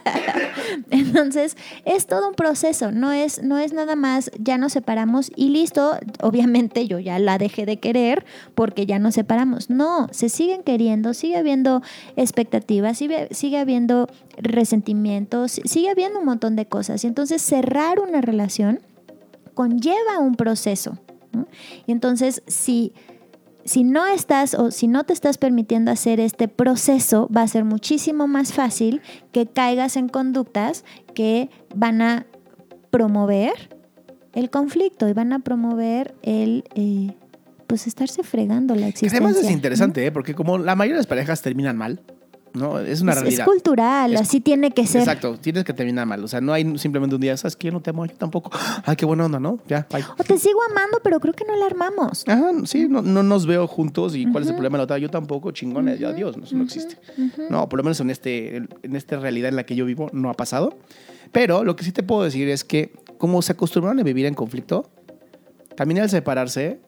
Entonces, 0.90 1.56
es 1.84 2.08
todo 2.08 2.28
un 2.28 2.34
proceso, 2.34 2.90
no 2.90 3.12
es, 3.12 3.40
no 3.40 3.56
es 3.56 3.72
nada 3.72 3.94
más, 3.94 4.32
ya 4.40 4.58
nos 4.58 4.72
separamos 4.72 5.30
y 5.36 5.50
listo, 5.50 5.96
obviamente 6.20 6.88
yo 6.88 6.98
ya 6.98 7.20
la 7.20 7.38
dejé 7.38 7.66
de 7.66 7.78
querer 7.78 8.24
porque 8.56 8.84
ya 8.84 8.98
nos 8.98 9.14
separamos. 9.14 9.70
No, 9.70 10.08
se 10.10 10.28
siguen 10.28 10.64
queriendo, 10.64 11.14
sigue 11.14 11.36
habiendo 11.36 11.82
expectativas, 12.16 12.98
sigue, 12.98 13.28
sigue 13.30 13.58
habiendo 13.58 14.08
resentimientos, 14.38 15.60
sigue 15.64 15.88
habiendo 15.90 16.18
un 16.18 16.24
montón 16.24 16.56
de 16.56 16.66
cosas. 16.66 17.04
Y 17.04 17.06
entonces, 17.06 17.42
cerrar 17.42 18.00
una 18.00 18.22
relación 18.22 18.80
conlleva 19.54 20.18
un 20.18 20.34
proceso. 20.34 20.98
¿no? 21.30 21.46
Y 21.86 21.92
entonces, 21.92 22.42
si 22.48 22.92
si 23.64 23.84
no 23.84 24.06
estás 24.06 24.54
o 24.54 24.70
si 24.70 24.88
no 24.88 25.04
te 25.04 25.12
estás 25.12 25.38
permitiendo 25.38 25.90
hacer 25.90 26.20
este 26.20 26.48
proceso, 26.48 27.28
va 27.34 27.42
a 27.42 27.48
ser 27.48 27.64
muchísimo 27.64 28.26
más 28.26 28.52
fácil 28.52 29.00
que 29.32 29.46
caigas 29.46 29.96
en 29.96 30.08
conductas 30.08 30.84
que 31.14 31.50
van 31.74 32.02
a 32.02 32.26
promover 32.90 33.52
el 34.32 34.50
conflicto 34.50 35.08
y 35.08 35.12
van 35.12 35.32
a 35.32 35.40
promover 35.40 36.14
el 36.22 36.64
eh, 36.74 37.14
pues 37.66 37.86
estarse 37.86 38.22
fregando 38.22 38.74
la 38.74 38.88
existencia. 38.88 39.18
Además 39.18 39.42
es 39.42 39.50
interesante, 39.50 40.04
¿eh? 40.04 40.12
Porque 40.12 40.34
como 40.34 40.58
la 40.58 40.76
mayoría 40.76 40.96
de 40.96 41.00
las 41.00 41.06
parejas 41.06 41.42
terminan 41.42 41.76
mal, 41.76 42.00
¿no? 42.54 42.78
Es 42.78 43.00
una 43.00 43.12
Es, 43.12 43.18
es 43.18 43.22
realidad. 43.24 43.44
cultural, 43.46 44.14
Es- 44.14 44.20
así 44.22 44.40
tiene 44.40 44.70
que 44.72 44.86
ser. 44.86 45.00
Exacto, 45.02 45.36
tienes 45.40 45.64
que 45.64 45.72
terminar 45.72 46.06
mal. 46.06 46.22
O 46.22 46.28
sea, 46.28 46.40
no 46.40 46.52
hay 46.52 46.78
simplemente 46.78 47.14
un 47.14 47.20
día, 47.20 47.36
¿sabes 47.36 47.56
qué? 47.56 47.68
Yo 47.68 47.72
no 47.72 47.80
te 47.80 47.90
amo, 47.90 48.04
yo 48.06 48.14
tampoco. 48.14 48.50
Ay, 48.84 48.96
qué 48.96 49.04
buena 49.06 49.26
onda, 49.26 49.40
¿no? 49.40 49.58
Ya, 49.68 49.86
bye. 49.90 50.04
O 50.18 50.24
te 50.24 50.38
sigo 50.38 50.60
amando, 50.70 50.98
pero 51.02 51.18
creo 51.20 51.34
que 51.34 51.44
no 51.44 51.56
la 51.56 51.66
armamos. 51.66 52.24
Ajá, 52.26 52.50
sí, 52.64 52.86
no, 52.88 53.02
no 53.02 53.22
nos 53.22 53.46
veo 53.46 53.66
juntos 53.66 54.14
y 54.16 54.26
cuál 54.30 54.44
es 54.44 54.48
el 54.50 54.54
problema 54.56 54.76
de 54.76 54.80
la 54.80 54.84
otra. 54.84 54.98
Yo 54.98 55.08
tampoco, 55.10 55.50
chingón, 55.52 55.86
ya 55.96 56.08
adiós, 56.08 56.36
no, 56.36 56.44
eso 56.44 56.56
no 56.56 56.64
existe. 56.64 56.96
No, 57.50 57.68
por 57.68 57.78
lo 57.78 57.84
menos 57.84 58.00
en, 58.00 58.10
este, 58.10 58.56
en 58.56 58.96
esta 58.96 59.18
realidad 59.18 59.48
en 59.48 59.56
la 59.56 59.64
que 59.64 59.74
yo 59.74 59.84
vivo 59.84 60.08
no 60.12 60.30
ha 60.30 60.34
pasado. 60.34 60.76
Pero 61.32 61.64
lo 61.64 61.76
que 61.76 61.84
sí 61.84 61.92
te 61.92 62.02
puedo 62.02 62.22
decir 62.24 62.48
es 62.48 62.62
que 62.64 62.92
como 63.18 63.40
se 63.42 63.52
acostumbraron 63.52 63.98
a 64.00 64.02
vivir 64.02 64.26
en 64.26 64.34
conflicto, 64.34 64.90
también 65.76 66.00
al 66.02 66.10
separarse, 66.10 66.80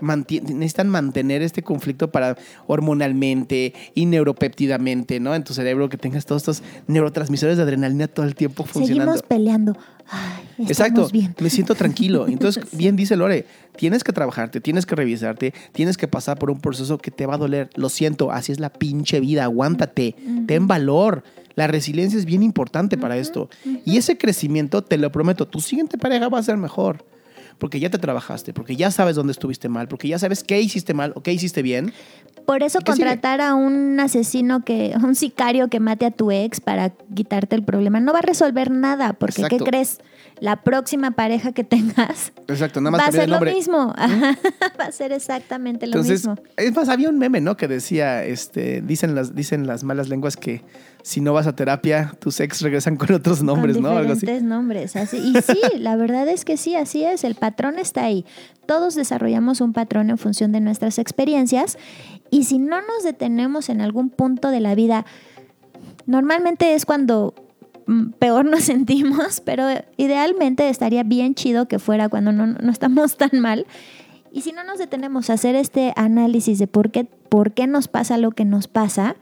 necesitan 0.00 0.88
mantener 0.88 1.42
este 1.42 1.62
conflicto 1.62 2.10
para 2.10 2.36
hormonalmente 2.66 3.74
y 3.94 4.06
neuropéptidamente, 4.06 5.20
¿no? 5.20 5.34
En 5.34 5.44
tu 5.44 5.54
cerebro 5.54 5.88
que 5.88 5.96
tengas 5.96 6.26
todos 6.26 6.42
estos 6.42 6.62
neurotransmisores 6.86 7.56
de 7.56 7.62
adrenalina 7.62 8.08
todo 8.08 8.26
el 8.26 8.34
tiempo 8.34 8.64
funcionando. 8.64 9.12
Seguimos 9.12 9.22
peleando. 9.22 9.76
Ay, 10.10 10.66
Exacto, 10.66 11.08
bien. 11.10 11.34
me 11.38 11.50
siento 11.50 11.74
tranquilo. 11.74 12.26
Entonces, 12.28 12.64
bien 12.72 12.96
dice 12.96 13.16
Lore, 13.16 13.46
tienes 13.76 14.04
que 14.04 14.12
trabajarte, 14.12 14.60
tienes 14.60 14.86
que 14.86 14.94
revisarte, 14.94 15.52
tienes 15.72 15.96
que 15.96 16.08
pasar 16.08 16.38
por 16.38 16.50
un 16.50 16.60
proceso 16.60 16.98
que 16.98 17.10
te 17.10 17.26
va 17.26 17.34
a 17.34 17.38
doler. 17.38 17.70
Lo 17.74 17.88
siento, 17.88 18.32
así 18.32 18.52
es 18.52 18.60
la 18.60 18.70
pinche 18.70 19.20
vida, 19.20 19.44
aguántate, 19.44 20.16
ten 20.46 20.66
valor. 20.66 21.22
La 21.54 21.66
resiliencia 21.66 22.18
es 22.18 22.24
bien 22.24 22.44
importante 22.44 22.96
para 22.96 23.16
esto. 23.16 23.50
Y 23.84 23.96
ese 23.96 24.16
crecimiento, 24.16 24.82
te 24.82 24.96
lo 24.96 25.10
prometo, 25.10 25.48
tu 25.48 25.60
siguiente 25.60 25.98
pareja 25.98 26.28
va 26.28 26.38
a 26.38 26.42
ser 26.42 26.56
mejor. 26.56 27.04
Porque 27.58 27.80
ya 27.80 27.90
te 27.90 27.98
trabajaste, 27.98 28.52
porque 28.52 28.76
ya 28.76 28.90
sabes 28.90 29.16
dónde 29.16 29.32
estuviste 29.32 29.68
mal, 29.68 29.88
porque 29.88 30.08
ya 30.08 30.18
sabes 30.18 30.44
qué 30.44 30.60
hiciste 30.60 30.94
mal 30.94 31.12
o 31.16 31.22
qué 31.22 31.32
hiciste 31.32 31.62
bien. 31.62 31.92
Por 32.46 32.62
eso 32.62 32.78
contratar 32.80 33.42
a 33.42 33.54
un 33.54 34.00
asesino 34.00 34.64
que, 34.64 34.94
a 34.94 35.04
un 35.04 35.14
sicario 35.14 35.68
que 35.68 35.80
mate 35.80 36.06
a 36.06 36.10
tu 36.10 36.30
ex 36.30 36.60
para 36.60 36.90
quitarte 37.14 37.54
el 37.56 37.62
problema 37.62 38.00
no 38.00 38.12
va 38.12 38.20
a 38.20 38.22
resolver 38.22 38.70
nada, 38.70 39.12
porque 39.12 39.42
¿qué 39.50 39.58
crees? 39.58 39.98
La 40.40 40.62
próxima 40.62 41.10
pareja 41.10 41.52
que 41.52 41.64
tengas 41.64 42.32
Exacto, 42.46 42.80
nada 42.80 42.92
más 42.92 43.00
va 43.00 43.06
a 43.06 43.12
ser 43.12 43.24
el 43.24 43.30
lo 43.30 43.40
mismo. 43.40 43.94
va 44.80 44.84
a 44.84 44.92
ser 44.92 45.12
exactamente 45.12 45.86
lo 45.86 45.92
Entonces, 45.92 46.26
mismo. 46.26 46.36
es 46.56 46.74
más, 46.74 46.88
había 46.88 47.10
un 47.10 47.18
meme, 47.18 47.40
¿no? 47.40 47.56
Que 47.56 47.68
decía, 47.68 48.24
este, 48.24 48.80
dicen 48.80 49.14
las, 49.14 49.34
dicen 49.34 49.66
las 49.66 49.84
malas 49.84 50.08
lenguas 50.08 50.36
que 50.36 50.62
si 51.02 51.20
no 51.20 51.32
vas 51.32 51.46
a 51.46 51.54
terapia, 51.54 52.12
tus 52.18 52.40
ex 52.40 52.60
regresan 52.60 52.96
con 52.96 53.12
otros 53.12 53.42
nombres, 53.42 53.76
con 53.76 53.84
¿no? 53.84 53.90
Algo 53.90 54.12
así. 54.12 54.20
diferentes 54.20 54.48
nombres. 54.48 54.96
Así. 54.96 55.16
Y 55.16 55.40
sí, 55.40 55.60
la 55.78 55.96
verdad 55.96 56.28
es 56.28 56.44
que 56.44 56.56
sí, 56.56 56.74
así 56.74 57.04
es. 57.04 57.24
El 57.24 57.34
patrón 57.34 57.78
está 57.78 58.04
ahí. 58.04 58.24
Todos 58.66 58.94
desarrollamos 58.94 59.60
un 59.60 59.72
patrón 59.72 60.10
en 60.10 60.18
función 60.18 60.52
de 60.52 60.60
nuestras 60.60 60.98
experiencias. 60.98 61.78
Y 62.30 62.44
si 62.44 62.58
no 62.58 62.80
nos 62.80 63.04
detenemos 63.04 63.68
en 63.68 63.80
algún 63.80 64.10
punto 64.10 64.50
de 64.50 64.60
la 64.60 64.74
vida, 64.74 65.06
normalmente 66.06 66.74
es 66.74 66.84
cuando 66.84 67.34
mm, 67.86 68.10
peor 68.18 68.44
nos 68.44 68.62
sentimos, 68.64 69.40
pero 69.40 69.66
idealmente 69.96 70.68
estaría 70.68 71.04
bien 71.04 71.34
chido 71.34 71.68
que 71.68 71.78
fuera 71.78 72.08
cuando 72.08 72.32
no, 72.32 72.46
no 72.46 72.70
estamos 72.70 73.16
tan 73.16 73.40
mal. 73.40 73.66
Y 74.30 74.42
si 74.42 74.52
no 74.52 74.62
nos 74.64 74.78
detenemos 74.78 75.30
a 75.30 75.34
hacer 75.34 75.54
este 75.54 75.92
análisis 75.96 76.58
de 76.58 76.66
por 76.66 76.90
qué, 76.90 77.04
por 77.04 77.52
qué 77.52 77.66
nos 77.66 77.88
pasa 77.88 78.18
lo 78.18 78.32
que 78.32 78.44
nos 78.44 78.68
pasa, 78.68 79.16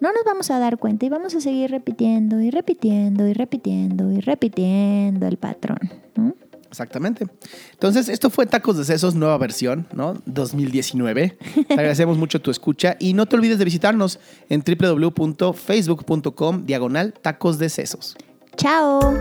no 0.00 0.12
nos 0.12 0.24
vamos 0.24 0.50
a 0.50 0.58
dar 0.58 0.78
cuenta 0.78 1.06
y 1.06 1.08
vamos 1.08 1.34
a 1.34 1.40
seguir 1.40 1.70
repitiendo 1.70 2.40
y 2.40 2.50
repitiendo 2.50 3.26
y 3.26 3.32
repitiendo 3.32 4.10
y 4.10 4.20
repitiendo 4.20 5.26
el 5.26 5.36
patrón. 5.36 5.78
¿no? 6.16 6.34
Exactamente. 6.74 7.28
Entonces, 7.72 8.08
esto 8.08 8.30
fue 8.30 8.46
Tacos 8.46 8.76
de 8.76 8.84
Sesos, 8.84 9.14
nueva 9.14 9.38
versión, 9.38 9.86
¿no? 9.92 10.20
2019. 10.26 11.38
Te 11.68 11.74
agradecemos 11.74 12.18
mucho 12.18 12.40
tu 12.40 12.50
escucha 12.50 12.96
y 12.98 13.12
no 13.12 13.26
te 13.26 13.36
olvides 13.36 13.58
de 13.58 13.64
visitarnos 13.64 14.18
en 14.48 14.64
www.facebook.com 14.66 16.66
diagonal 16.66 17.12
tacos 17.12 17.60
de 17.60 17.68
sesos. 17.68 18.16
Chao. 18.56 19.14